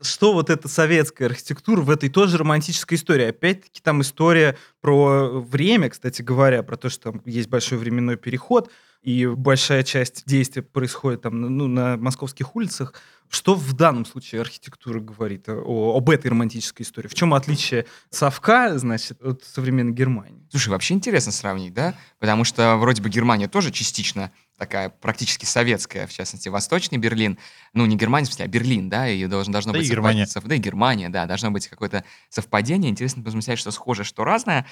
Что 0.00 0.32
вот 0.32 0.48
эта 0.48 0.68
советская 0.68 1.28
архитектура 1.28 1.82
в 1.82 1.90
этой 1.90 2.08
тоже 2.08 2.38
романтической 2.38 2.96
истории? 2.96 3.26
Опять-таки 3.26 3.82
там 3.82 4.00
история 4.00 4.56
про 4.80 5.38
время, 5.38 5.90
кстати 5.90 6.22
говоря, 6.22 6.62
про 6.62 6.78
то, 6.78 6.88
что 6.88 7.12
там 7.12 7.22
есть 7.26 7.50
большой 7.50 7.76
временной 7.76 8.16
переход, 8.16 8.70
и 9.02 9.26
большая 9.26 9.82
часть 9.82 10.24
действия 10.26 10.62
происходит 10.62 11.22
там 11.22 11.40
ну, 11.40 11.66
на 11.66 11.96
московских 11.96 12.54
улицах. 12.54 12.94
Что 13.28 13.54
в 13.54 13.72
данном 13.72 14.04
случае 14.04 14.42
архитектура 14.42 15.00
говорит 15.00 15.48
о, 15.48 15.96
об 15.96 16.10
этой 16.10 16.28
романтической 16.28 16.84
истории? 16.84 17.08
В 17.08 17.14
чем 17.14 17.32
отличие 17.32 17.86
совка, 18.10 18.78
значит, 18.78 19.22
от 19.22 19.42
современной 19.42 19.94
Германии? 19.94 20.46
Слушай, 20.50 20.68
вообще 20.68 20.92
интересно 20.92 21.32
сравнить, 21.32 21.72
да? 21.72 21.94
Потому 22.18 22.44
что 22.44 22.76
вроде 22.76 23.00
бы 23.00 23.08
Германия 23.08 23.48
тоже 23.48 23.70
частично 23.70 24.32
такая 24.58 24.90
практически 24.90 25.46
советская, 25.46 26.06
в 26.06 26.12
частности, 26.12 26.50
Восточный 26.50 26.98
Берлин. 26.98 27.38
Ну, 27.72 27.86
не 27.86 27.96
Германия, 27.96 28.26
в 28.26 28.28
смысле, 28.28 28.44
а 28.44 28.48
Берлин, 28.48 28.90
да, 28.90 29.08
и 29.08 29.26
должен, 29.26 29.50
должно 29.50 29.72
да 29.72 29.78
быть... 29.78 29.88
И 29.88 29.90
Германия. 29.90 30.26
Сов... 30.26 30.44
Да, 30.44 30.54
и 30.54 30.58
Германия, 30.58 31.08
да, 31.08 31.24
должно 31.24 31.50
быть 31.50 31.68
какое-то 31.68 32.04
совпадение. 32.28 32.90
Интересно 32.90 33.22
посмотреть, 33.22 33.58
что 33.58 33.70
схоже, 33.70 34.04
что 34.04 34.24
разное. 34.24 34.66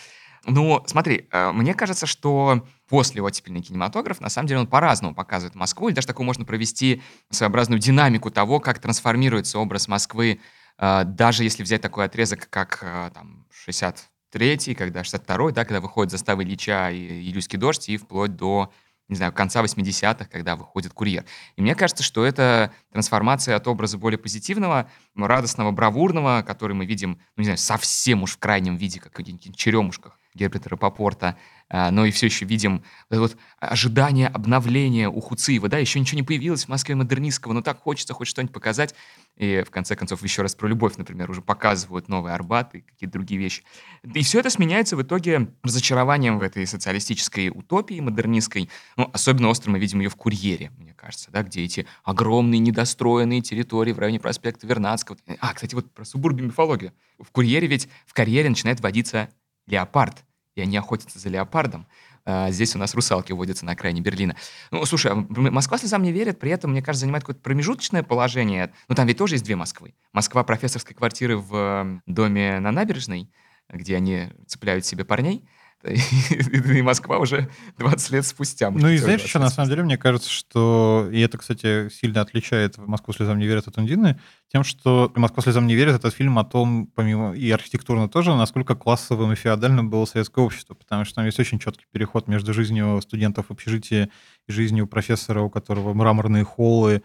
Ну, 0.46 0.82
смотри, 0.86 1.28
э, 1.30 1.52
мне 1.52 1.74
кажется, 1.74 2.06
что 2.06 2.66
после 2.90 3.22
оттепельный 3.22 3.62
кинематограф, 3.62 4.20
на 4.20 4.28
самом 4.28 4.48
деле, 4.48 4.60
он 4.60 4.66
по-разному 4.66 5.14
показывает 5.14 5.54
Москву, 5.54 5.88
и 5.88 5.92
даже 5.92 6.08
такую 6.08 6.26
можно 6.26 6.44
провести 6.44 7.02
своеобразную 7.30 7.78
динамику 7.78 8.32
того, 8.32 8.58
как 8.58 8.80
трансформируется 8.80 9.60
образ 9.60 9.86
Москвы, 9.86 10.40
э, 10.76 11.04
даже 11.04 11.44
если 11.44 11.62
взять 11.62 11.80
такой 11.82 12.06
отрезок, 12.06 12.50
как 12.50 12.80
э, 12.82 13.10
там 13.14 13.46
63-й, 13.66 14.74
когда 14.74 15.02
62-й, 15.02 15.52
да, 15.52 15.64
когда 15.64 15.80
выходит 15.80 16.10
заставы 16.10 16.42
Ильича 16.42 16.90
и 16.90 17.30
Илюйский 17.30 17.58
дождь, 17.58 17.88
и 17.88 17.96
вплоть 17.96 18.34
до 18.34 18.72
не 19.08 19.16
знаю, 19.16 19.32
конца 19.32 19.60
80-х, 19.60 20.26
когда 20.26 20.54
выходит 20.54 20.92
«Курьер». 20.92 21.24
И 21.56 21.62
мне 21.62 21.74
кажется, 21.74 22.04
что 22.04 22.24
это 22.24 22.72
трансформация 22.92 23.56
от 23.56 23.66
образа 23.66 23.98
более 23.98 24.18
позитивного, 24.18 24.88
радостного, 25.16 25.72
бравурного, 25.72 26.44
который 26.46 26.74
мы 26.74 26.86
видим, 26.86 27.18
ну, 27.34 27.40
не 27.40 27.44
знаю, 27.44 27.58
совсем 27.58 28.22
уж 28.22 28.34
в 28.34 28.38
крайнем 28.38 28.76
виде, 28.76 29.00
как 29.00 29.18
в 29.18 29.56
черемушках, 29.56 30.16
Герберта 30.34 30.68
Рапопорта, 30.68 31.36
а, 31.68 31.90
но 31.90 32.04
и 32.04 32.10
все 32.10 32.26
еще 32.26 32.44
видим 32.44 32.82
вот, 33.10 33.36
ожидание 33.58 34.28
обновления 34.28 35.08
у 35.08 35.20
Хуциева, 35.20 35.68
да, 35.68 35.78
еще 35.78 36.00
ничего 36.00 36.16
не 36.16 36.22
появилось 36.24 36.64
в 36.64 36.68
Москве 36.68 36.94
модернистского, 36.94 37.52
но 37.52 37.62
так 37.62 37.80
хочется 37.80 38.14
хоть 38.14 38.28
что-нибудь 38.28 38.52
показать, 38.52 38.94
и 39.36 39.62
в 39.66 39.70
конце 39.70 39.96
концов 39.96 40.22
еще 40.22 40.42
раз 40.42 40.54
про 40.54 40.68
любовь, 40.68 40.96
например, 40.96 41.30
уже 41.30 41.42
показывают 41.42 42.08
новый 42.08 42.32
Арбат 42.32 42.74
и 42.74 42.80
какие-то 42.80 43.12
другие 43.12 43.40
вещи. 43.40 43.62
И 44.02 44.22
все 44.22 44.40
это 44.40 44.50
сменяется 44.50 44.96
в 44.96 45.02
итоге 45.02 45.52
разочарованием 45.62 46.38
в 46.38 46.42
этой 46.42 46.66
социалистической 46.66 47.50
утопии 47.50 48.00
модернистской, 48.00 48.68
ну, 48.96 49.08
особенно 49.12 49.48
остро 49.48 49.70
мы 49.70 49.78
видим 49.78 50.00
ее 50.00 50.08
в 50.08 50.16
«Курьере», 50.16 50.70
мне 50.76 50.94
кажется, 50.94 51.30
да, 51.30 51.42
где 51.42 51.64
эти 51.64 51.86
огромные 52.04 52.58
недостроенные 52.58 53.40
территории 53.40 53.92
в 53.92 53.98
районе 53.98 54.20
проспекта 54.20 54.66
Вернадского. 54.66 55.16
А, 55.40 55.54
кстати, 55.54 55.74
вот 55.74 55.90
про 55.92 56.04
субурбию 56.04 56.46
мифологию. 56.46 56.92
В 57.18 57.30
«Курьере» 57.30 57.66
ведь 57.66 57.88
в 58.06 58.12
карьере 58.12 58.48
начинает 58.48 58.80
водиться 58.80 59.28
леопард, 59.70 60.24
и 60.54 60.60
они 60.60 60.76
охотятся 60.76 61.18
за 61.18 61.28
леопардом. 61.28 61.86
А 62.26 62.50
здесь 62.50 62.76
у 62.76 62.78
нас 62.78 62.94
русалки 62.94 63.32
водятся 63.32 63.64
на 63.64 63.72
окраине 63.72 64.02
Берлина. 64.02 64.36
Ну, 64.70 64.84
слушай, 64.84 65.10
а 65.10 65.14
Москва 65.14 65.78
слезам 65.78 66.02
не 66.02 66.12
верит, 66.12 66.38
при 66.38 66.50
этом, 66.50 66.72
мне 66.72 66.82
кажется, 66.82 67.00
занимает 67.00 67.24
какое-то 67.24 67.40
промежуточное 67.40 68.02
положение. 68.02 68.72
Ну, 68.88 68.94
там 68.94 69.06
ведь 69.06 69.18
тоже 69.18 69.36
есть 69.36 69.44
две 69.44 69.56
Москвы. 69.56 69.94
Москва 70.12 70.44
профессорской 70.44 70.94
квартиры 70.94 71.38
в 71.38 72.02
доме 72.06 72.60
на 72.60 72.72
набережной, 72.72 73.32
где 73.70 73.96
они 73.96 74.28
цепляют 74.46 74.84
себе 74.84 75.04
парней, 75.04 75.48
и 75.84 76.82
Москва 76.82 77.18
уже 77.18 77.48
20 77.78 78.10
лет 78.10 78.26
спустя. 78.26 78.70
Ну 78.70 78.88
и 78.88 78.98
знаешь, 78.98 79.22
еще 79.22 79.38
на 79.38 79.48
самом 79.48 79.70
деле, 79.70 79.82
мне 79.82 79.96
кажется, 79.96 80.28
что, 80.28 81.08
и 81.10 81.20
это, 81.20 81.38
кстати, 81.38 81.88
сильно 81.88 82.20
отличает 82.20 82.76
«Москву 82.76 83.14
слезам 83.14 83.38
не 83.38 83.46
верят» 83.46 83.66
от 83.66 83.78
Ундины, 83.78 84.20
тем, 84.52 84.62
что 84.62 85.10
«Москва 85.16 85.42
слезам 85.42 85.66
не 85.66 85.74
верит»— 85.74 85.94
этот 85.96 86.14
фильм 86.14 86.38
о 86.38 86.44
том, 86.44 86.86
помимо 86.94 87.32
и 87.32 87.50
архитектурно 87.50 88.08
тоже, 88.08 88.34
насколько 88.34 88.74
классовым 88.74 89.32
и 89.32 89.36
феодальным 89.36 89.88
было 89.88 90.04
советское 90.04 90.44
общество, 90.44 90.74
потому 90.74 91.04
что 91.04 91.16
там 91.16 91.26
есть 91.26 91.40
очень 91.40 91.58
четкий 91.58 91.86
переход 91.90 92.28
между 92.28 92.52
жизнью 92.52 93.00
студентов 93.02 93.46
в 93.46 93.52
общежитии 93.52 94.10
и 94.48 94.52
жизнью 94.52 94.86
профессора, 94.86 95.40
у 95.40 95.50
которого 95.50 95.94
мраморные 95.94 96.44
холлы, 96.44 97.02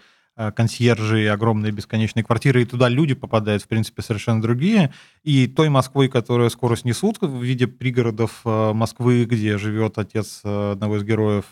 консьержи, 0.56 1.28
огромные 1.28 1.72
бесконечные 1.72 2.24
квартиры, 2.24 2.62
и 2.62 2.66
туда 2.66 2.90
люди 2.90 3.14
попадают, 3.14 3.64
в 3.64 3.68
принципе, 3.68 4.02
совершенно 4.02 4.42
другие. 4.42 4.94
И 5.24 5.48
той 5.48 5.70
Москвой, 5.70 6.10
которую 6.10 6.50
скоро 6.50 6.76
снесут 6.76 7.22
в 7.22 7.42
виде 7.42 7.68
пригородов 7.68 8.42
э, 8.46 8.74
Москвы, 8.74 9.26
где 9.26 9.58
живет 9.58 9.98
отец 9.98 10.42
э, 10.44 10.72
одного 10.74 10.98
из 10.98 11.04
героев, 11.04 11.46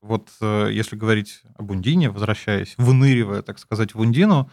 вот 0.00 0.28
если 0.40 0.94
говорить 0.94 1.42
об 1.56 1.72
Ундине, 1.72 2.08
возвращаясь, 2.10 2.74
выныривая, 2.78 3.42
так 3.42 3.58
сказать, 3.58 3.94
в 3.94 4.00
Ундину, 4.00 4.48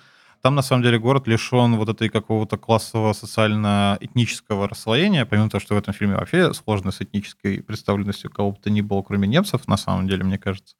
там, 0.45 0.53
на 0.53 0.61
самом 0.61 0.83
деле, 0.83 0.99
город 0.99 1.25
лишен 1.25 1.75
вот 1.75 1.89
этой 1.89 2.07
какого-то 2.07 2.57
классового 2.57 3.13
социально-этнического 3.13 4.69
расслоения, 4.69 5.25
помимо 5.25 5.49
того, 5.49 5.59
что 5.59 5.73
в 5.73 5.77
этом 5.79 5.91
фильме 5.91 6.17
вообще 6.17 6.53
сложно 6.53 6.91
с 6.91 7.01
этнической 7.01 7.63
представленностью 7.63 8.29
кого 8.29 8.51
бы 8.51 8.57
то 8.61 8.69
ни 8.69 8.81
было, 8.81 9.01
кроме 9.01 9.27
немцев, 9.27 9.67
на 9.67 9.75
самом 9.75 10.07
деле, 10.07 10.23
мне 10.23 10.37
кажется. 10.37 10.75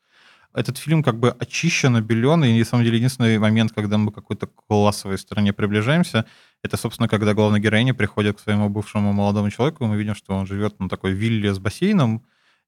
Этот 0.56 0.78
фильм 0.78 1.04
как 1.04 1.20
бы 1.20 1.32
очищен, 1.32 1.96
обелен, 1.96 2.44
и, 2.44 2.58
на 2.58 2.66
самом 2.66 2.86
деле, 2.86 2.98
единственный 2.98 3.38
момент, 3.38 3.72
когда 3.74 3.98
мы 3.98 4.12
к 4.12 4.16
какой-то 4.16 4.48
классовой 4.48 5.18
стороне 5.18 5.54
приближаемся, 5.54 6.26
это, 6.64 6.78
собственно, 6.78 7.08
когда 7.08 7.34
главная 7.34 7.60
героиня 7.60 7.94
приходит 7.94 8.38
к 8.38 8.40
своему 8.40 8.70
бывшему 8.70 9.14
молодому 9.14 9.52
человеку, 9.52 9.84
и 9.84 9.88
мы 9.88 9.98
видим, 9.98 10.16
что 10.16 10.34
он 10.34 10.48
живет 10.48 10.80
на 10.80 10.90
такой 10.90 11.12
вилле 11.12 11.54
с 11.54 11.60
бассейном, 11.60 12.24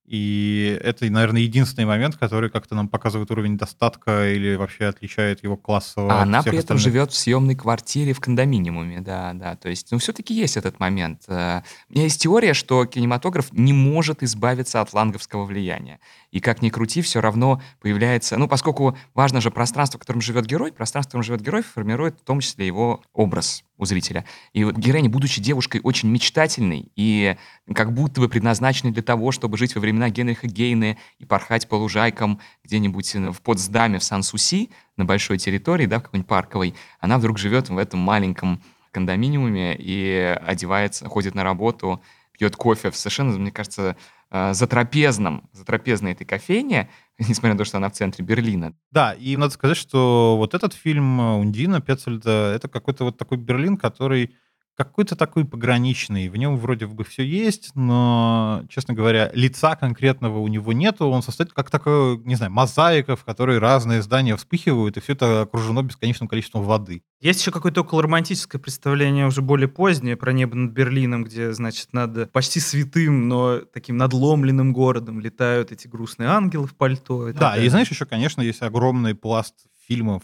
и 0.07 0.79
это, 0.83 1.05
наверное, 1.11 1.41
единственный 1.41 1.83
момент, 1.83 2.15
который 2.15 2.49
как-то 2.49 2.75
нам 2.75 2.87
показывает 2.87 3.29
уровень 3.29 3.57
достатка 3.57 4.33
или 4.33 4.55
вообще 4.55 4.85
отличает 4.85 5.43
его 5.43 5.57
классово. 5.57 6.13
А 6.13 6.21
она 6.21 6.41
при 6.43 6.57
этом 6.57 6.77
живет 6.77 7.11
в 7.11 7.17
съемной 7.17 7.55
квартире 7.55 8.13
в 8.13 8.21
кондоминиуме, 8.21 9.01
да, 9.01 9.33
да. 9.33 9.57
То 9.57 9.67
есть, 9.67 9.91
ну, 9.91 9.97
все-таки 9.97 10.33
есть 10.33 10.55
этот 10.55 10.79
момент. 10.79 11.23
Э, 11.27 11.61
у 11.89 11.93
меня 11.93 12.05
есть 12.05 12.21
теория, 12.21 12.53
что 12.53 12.85
кинематограф 12.85 13.51
не 13.51 13.73
может 13.73 14.23
избавиться 14.23 14.79
от 14.79 14.93
ланговского 14.93 15.43
влияния. 15.43 15.99
И 16.31 16.39
как 16.39 16.61
ни 16.61 16.69
крути, 16.69 17.01
все 17.01 17.21
равно 17.21 17.61
появляется... 17.79 18.37
Ну, 18.37 18.47
поскольку 18.47 18.97
важно 19.13 19.39
же 19.39 19.49
пространство, 19.49 19.97
в 19.97 20.01
котором 20.01 20.21
живет 20.21 20.45
герой, 20.45 20.71
пространство, 20.71 21.09
в 21.09 21.11
котором 21.11 21.23
живет 21.23 21.41
герой, 21.41 21.61
формирует 21.63 22.19
в 22.19 22.23
том 22.23 22.41
числе 22.41 22.67
его 22.67 23.01
образ 23.13 23.63
у 23.77 23.85
зрителя. 23.85 24.25
И 24.53 24.63
вот 24.63 24.75
героиня, 24.75 25.09
будучи 25.09 25.41
девушкой 25.41 25.79
очень 25.83 26.09
мечтательной 26.09 26.91
и 26.95 27.37
как 27.73 27.93
будто 27.93 28.19
бы 28.19 28.27
предназначенной 28.27 28.91
для 28.91 29.03
того, 29.03 29.31
чтобы 29.31 29.57
жить 29.57 29.75
во 29.75 29.81
времена 29.81 30.09
Генриха 30.09 30.47
Гейне 30.47 30.97
и 31.19 31.25
порхать 31.25 31.69
по 31.69 31.75
лужайкам 31.75 32.39
где-нибудь 32.63 33.15
в 33.15 33.41
Потсдаме, 33.41 33.99
в 33.99 34.03
Сан-Суси, 34.03 34.71
на 34.97 35.05
большой 35.05 35.37
территории, 35.37 35.85
да, 35.85 35.99
в 35.99 36.03
какой-нибудь 36.03 36.27
парковой, 36.27 36.75
она 36.99 37.19
вдруг 37.19 37.37
живет 37.37 37.69
в 37.69 37.77
этом 37.77 37.99
маленьком 37.99 38.61
кондоминиуме 38.91 39.75
и 39.77 40.37
одевается, 40.45 41.07
ходит 41.07 41.35
на 41.35 41.43
работу, 41.43 42.01
пьет 42.31 42.55
кофе 42.55 42.91
в 42.91 42.97
совершенно, 42.97 43.37
мне 43.37 43.51
кажется, 43.51 43.95
э, 44.29 44.53
затрапезном, 44.53 45.49
затрапезной 45.53 46.13
этой 46.13 46.25
кофейне, 46.25 46.89
несмотря 47.19 47.53
на 47.53 47.57
то, 47.57 47.65
что 47.65 47.77
она 47.77 47.89
в 47.89 47.93
центре 47.93 48.23
Берлина. 48.25 48.73
Да, 48.91 49.13
и 49.13 49.37
надо 49.37 49.53
сказать, 49.53 49.77
что 49.77 50.35
вот 50.37 50.53
этот 50.53 50.73
фильм 50.73 51.19
Ундина 51.19 51.81
Петцельда, 51.81 52.53
это 52.55 52.67
какой-то 52.67 53.05
вот 53.05 53.17
такой 53.17 53.37
Берлин, 53.37 53.77
который 53.77 54.35
какой-то 54.77 55.15
такой 55.15 55.43
пограничный. 55.43 56.29
В 56.29 56.37
нем 56.37 56.57
вроде 56.57 56.85
бы 56.85 57.03
все 57.03 57.23
есть, 57.23 57.71
но, 57.73 58.63
честно 58.69 58.93
говоря, 58.93 59.31
лица 59.33 59.75
конкретного 59.75 60.37
у 60.37 60.47
него 60.47 60.71
нету. 60.71 61.07
Он 61.07 61.23
состоит 61.23 61.51
как 61.51 61.71
такой, 61.71 62.19
не 62.19 62.35
знаю, 62.35 62.51
мозаика, 62.51 63.15
в 63.15 63.23
которой 63.23 63.57
разные 63.57 64.03
здания 64.03 64.35
вспыхивают, 64.35 64.95
и 64.95 64.99
все 64.99 65.13
это 65.13 65.41
окружено 65.41 65.81
бесконечным 65.81 66.29
количеством 66.29 66.61
воды. 66.61 67.01
Есть 67.19 67.41
еще 67.41 67.51
какое-то 67.51 67.81
околоромантическое 67.81 68.61
представление, 68.61 69.25
уже 69.25 69.41
более 69.41 69.67
позднее, 69.67 70.15
про 70.15 70.31
небо 70.31 70.55
над 70.55 70.73
Берлином, 70.73 71.23
где, 71.23 71.53
значит, 71.53 71.91
над 71.93 72.31
почти 72.31 72.59
святым, 72.59 73.27
но 73.27 73.61
таким 73.73 73.97
надломленным 73.97 74.73
городом 74.73 75.19
летают 75.19 75.71
эти 75.71 75.87
грустные 75.87 76.29
ангелы 76.29 76.67
в 76.67 76.75
пальто. 76.75 77.29
И 77.29 77.33
да, 77.33 77.57
и 77.57 77.67
знаешь, 77.69 77.89
еще, 77.89 78.05
конечно, 78.05 78.41
есть 78.41 78.61
огромный 78.61 79.15
пласт 79.15 79.55
фильмов 79.87 80.21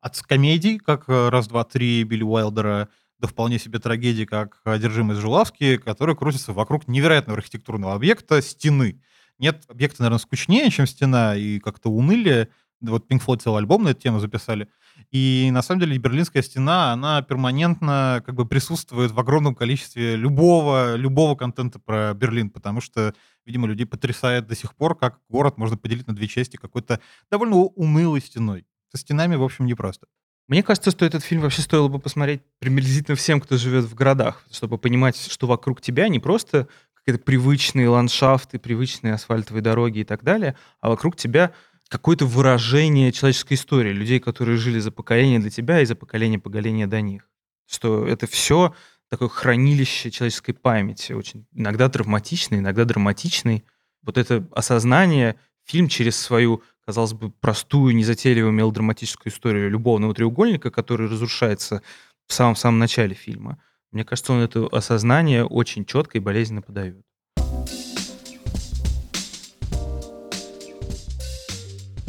от 0.00 0.16
комедий, 0.22 0.78
как 0.78 1.08
«Раз, 1.08 1.48
два, 1.48 1.64
три» 1.64 2.04
Билли 2.04 2.22
Уайлдера, 2.22 2.88
до 3.18 3.28
вполне 3.28 3.58
себе 3.58 3.78
трагедии, 3.78 4.24
как 4.24 4.60
«Одержимость 4.64 5.20
Жулавски», 5.20 5.78
который 5.78 6.16
крутится 6.16 6.52
вокруг 6.52 6.86
невероятного 6.88 7.38
архитектурного 7.38 7.94
объекта— 7.94 8.42
стены. 8.42 9.00
Нет 9.38 9.64
объекта, 9.68 10.02
наверное, 10.02 10.20
скучнее, 10.20 10.70
чем 10.70 10.86
стена, 10.86 11.36
и 11.36 11.58
как-то 11.58 11.90
унылее. 11.90 12.48
Вот 12.80 13.10
Pink 13.10 13.22
Floyd 13.24 13.40
целый 13.42 13.58
альбом 13.58 13.84
на 13.84 13.90
эту 13.90 14.02
тему 14.02 14.20
записали. 14.20 14.68
И 15.10 15.48
на 15.52 15.62
самом 15.62 15.80
деле 15.80 15.98
Берлинская 15.98 16.42
стена, 16.42 16.92
она 16.92 17.22
перманентно 17.22 18.22
как 18.24 18.34
бы 18.34 18.46
присутствует 18.46 19.12
в 19.12 19.20
огромном 19.20 19.54
количестве 19.54 20.16
любого, 20.16 20.96
любого 20.96 21.36
контента 21.36 21.78
про 21.78 22.12
Берлин, 22.14 22.50
потому 22.50 22.80
что, 22.80 23.14
видимо, 23.44 23.66
людей 23.66 23.86
потрясает 23.86 24.46
до 24.46 24.54
сих 24.54 24.74
пор, 24.74 24.96
как 24.96 25.20
город 25.28 25.58
можно 25.58 25.76
поделить 25.76 26.06
на 26.06 26.14
две 26.14 26.28
части 26.28 26.56
какой-то 26.56 27.00
довольно 27.30 27.56
унылой 27.56 28.20
стеной. 28.20 28.66
Со 28.90 28.98
стенами, 28.98 29.36
в 29.36 29.42
общем, 29.42 29.66
непросто. 29.66 30.06
Мне 30.48 30.62
кажется, 30.62 30.92
что 30.92 31.04
этот 31.04 31.24
фильм 31.24 31.42
вообще 31.42 31.62
стоило 31.62 31.88
бы 31.88 31.98
посмотреть 31.98 32.40
приблизительно 32.60 33.16
всем, 33.16 33.40
кто 33.40 33.56
живет 33.56 33.84
в 33.84 33.94
городах, 33.94 34.44
чтобы 34.50 34.78
понимать, 34.78 35.16
что 35.16 35.46
вокруг 35.46 35.80
тебя 35.80 36.08
не 36.08 36.20
просто 36.20 36.68
какие-то 36.94 37.24
привычные 37.24 37.88
ландшафты, 37.88 38.58
привычные 38.58 39.14
асфальтовые 39.14 39.62
дороги 39.62 40.00
и 40.00 40.04
так 40.04 40.22
далее, 40.22 40.56
а 40.80 40.88
вокруг 40.88 41.16
тебя 41.16 41.52
какое-то 41.88 42.26
выражение 42.26 43.12
человеческой 43.12 43.54
истории, 43.54 43.92
людей, 43.92 44.20
которые 44.20 44.56
жили 44.56 44.78
за 44.78 44.90
поколение 44.90 45.38
для 45.40 45.50
тебя 45.50 45.80
и 45.80 45.86
за 45.86 45.96
поколение 45.96 46.38
поколения 46.38 46.86
до 46.86 47.00
них. 47.00 47.28
Что 47.68 48.06
это 48.06 48.26
все 48.26 48.74
такое 49.08 49.28
хранилище 49.28 50.10
человеческой 50.10 50.52
памяти, 50.52 51.12
очень 51.12 51.46
иногда 51.52 51.88
травматичный, 51.88 52.58
иногда 52.58 52.84
драматичный. 52.84 53.64
Вот 54.02 54.18
это 54.18 54.46
осознание 54.52 55.36
фильм 55.64 55.88
через 55.88 56.16
свою 56.16 56.62
казалось 56.86 57.14
бы, 57.14 57.30
простую, 57.30 57.96
незатейливую 57.96 58.52
мелодраматическую 58.52 59.32
историю 59.32 59.68
любовного 59.68 60.14
треугольника, 60.14 60.70
который 60.70 61.08
разрушается 61.08 61.82
в 62.28 62.32
самом-самом 62.32 62.78
начале 62.78 63.14
фильма. 63.14 63.58
Мне 63.90 64.04
кажется, 64.04 64.32
он 64.32 64.40
это 64.40 64.66
осознание 64.70 65.44
очень 65.44 65.84
четко 65.84 66.18
и 66.18 66.20
болезненно 66.20 66.62
подает. 66.62 66.96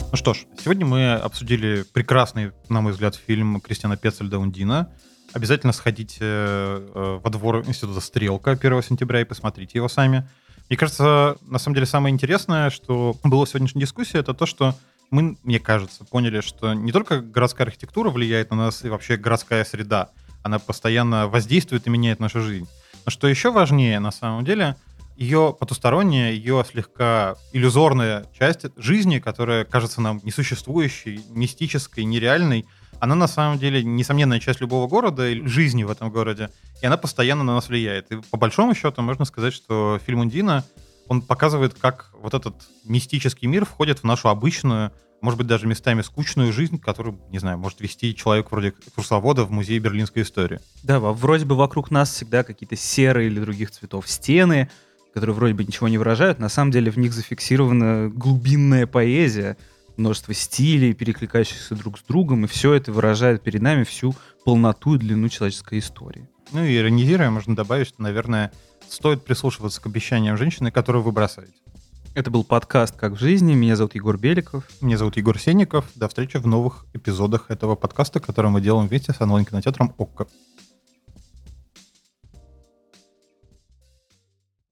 Ну 0.10 0.16
что 0.16 0.34
ж, 0.34 0.46
сегодня 0.60 0.86
мы 0.86 1.14
обсудили 1.14 1.84
прекрасный, 1.94 2.52
на 2.70 2.82
мой 2.82 2.92
взгляд, 2.92 3.16
фильм 3.16 3.60
Кристиана 3.60 3.98
Пецельда 3.98 4.38
«Ундина». 4.38 4.94
Обязательно 5.34 5.74
сходите 5.74 6.20
э, 6.22 7.20
во 7.24 7.30
двор 7.30 7.64
Института 7.68 8.00
«Стрелка» 8.00 8.52
1 8.52 8.84
сентября 8.84 9.22
и 9.22 9.26
посмотрите 9.26 9.80
его 9.80 9.90
сами. 9.90 10.28
Мне 10.70 10.78
кажется, 10.78 11.38
на 11.42 11.60
самом 11.60 11.76
деле 11.76 11.86
самое 11.86 12.14
интересное, 12.14 12.70
что 12.70 13.16
было 13.24 13.46
в 13.46 13.50
сегодняшней 13.50 13.82
дискуссии, 13.82 14.20
это 14.20 14.34
то, 14.34 14.46
что 14.46 14.76
мы, 15.12 15.38
мне 15.44 15.60
кажется, 15.60 16.04
поняли, 16.04 16.42
что 16.42 16.74
не 16.74 16.92
только 16.92 17.22
городская 17.22 17.68
архитектура 17.68 18.10
влияет 18.10 18.52
на 18.52 18.58
нас 18.58 18.84
и 18.84 18.90
вообще 18.90 19.16
городская 19.16 19.64
среда, 19.64 20.10
она 20.44 20.60
постоянно 20.60 21.28
воздействует 21.28 21.88
и 21.88 21.90
меняет 21.90 22.20
нашу 22.20 22.42
жизнь. 22.42 22.68
Но 23.06 23.12
что 23.12 23.28
еще 23.28 23.52
важнее, 23.52 24.00
на 24.00 24.12
самом 24.12 24.44
деле, 24.44 24.76
ее 25.16 25.56
потусторонняя, 25.58 26.32
ее 26.32 26.64
слегка 26.70 27.36
иллюзорная 27.54 28.26
часть 28.38 28.66
жизни, 28.76 29.20
которая 29.20 29.64
кажется 29.64 30.02
нам 30.02 30.20
несуществующей, 30.24 31.22
мистической, 31.30 32.04
нереальной, 32.04 32.66
она 33.00 33.16
на 33.16 33.28
самом 33.28 33.60
деле 33.60 33.84
несомненная 33.84 34.40
часть 34.40 34.62
любого 34.62 34.88
города 34.88 35.30
и 35.30 35.46
жизни 35.48 35.84
в 35.84 35.92
этом 35.92 36.12
городе, 36.12 36.50
и 36.82 36.86
она 36.86 36.98
постоянно 36.98 37.44
на 37.44 37.56
нас 37.56 37.70
влияет. 37.70 38.12
И 38.12 38.18
по 38.32 38.38
большому 38.38 38.76
счету 38.76 39.02
можно 39.02 39.26
сказать, 39.26 39.54
что 39.54 40.00
фильм 40.06 40.20
«Ундина», 40.20 40.64
он 41.08 41.22
показывает, 41.22 41.74
как 41.74 42.12
вот 42.22 42.34
этот 42.34 42.56
мистический 42.84 43.48
мир 43.48 43.66
входит 43.66 44.00
в 44.00 44.04
нашу 44.04 44.28
обычную, 44.28 44.92
может 45.22 45.38
быть, 45.38 45.48
даже 45.48 45.66
местами 45.66 46.02
скучную 46.02 46.52
жизнь, 46.52 46.80
которую, 46.80 47.20
не 47.30 47.40
знаю, 47.40 47.58
может 47.58 47.80
вести 47.80 48.14
человек 48.14 48.52
вроде 48.52 48.70
экскурсовода 48.70 49.46
в 49.46 49.52
музей 49.52 49.80
берлинской 49.80 50.24
истории. 50.24 50.60
Да, 50.84 51.00
вроде 51.00 51.46
бы 51.46 51.56
вокруг 51.56 51.92
нас 51.92 52.12
всегда 52.12 52.44
какие-то 52.44 52.76
серые 52.76 53.28
или 53.28 53.40
других 53.40 53.72
цветов 53.72 54.08
стены, 54.08 54.70
которые 55.14 55.36
вроде 55.36 55.54
бы 55.54 55.64
ничего 55.64 55.88
не 55.88 55.98
выражают, 55.98 56.40
на 56.40 56.50
самом 56.50 56.72
деле 56.72 56.92
в 56.92 56.98
них 56.98 57.14
зафиксирована 57.14 58.10
глубинная 58.10 58.86
поэзия, 58.86 59.58
множество 59.98 60.34
стилей, 60.34 60.94
перекликающихся 60.94 61.76
друг 61.76 62.00
с 62.00 62.04
другом, 62.04 62.46
и 62.46 62.48
все 62.48 62.74
это 62.74 62.92
выражает 62.92 63.44
перед 63.44 63.62
нами 63.62 63.84
всю 63.84 64.16
полноту 64.46 64.96
и 64.96 64.98
длину 64.98 65.30
человеческой 65.30 65.80
истории. 65.80 66.30
Ну 66.52 66.64
и 66.64 66.78
иронизируя, 66.78 67.30
можно 67.30 67.56
добавить, 67.56 67.88
что, 67.88 68.02
наверное, 68.02 68.52
стоит 68.90 69.24
прислушиваться 69.24 69.82
к 69.82 69.86
обещаниям 69.86 70.38
женщины, 70.38 70.72
которую 70.72 71.04
вы 71.04 71.12
бросаете. 71.12 71.54
Это 72.18 72.32
был 72.32 72.44
подкаст 72.44 72.96
«Как 72.96 73.14
в 73.14 73.20
жизни». 73.20 73.54
Меня 73.54 73.76
зовут 73.76 73.94
Егор 73.94 74.18
Беликов. 74.18 74.64
Меня 74.82 74.98
зовут 74.98 75.18
Егор 75.18 75.38
Сенников. 75.38 75.86
До 75.94 76.08
встречи 76.08 76.38
в 76.38 76.48
новых 76.48 76.86
эпизодах 76.94 77.52
этого 77.52 77.76
подкаста, 77.76 78.20
который 78.20 78.50
мы 78.50 78.60
делаем 78.60 78.88
вместе 78.88 79.14
с 79.14 79.22
онлайн-кинотеатром 79.22 79.94
«Окко». 80.00 80.28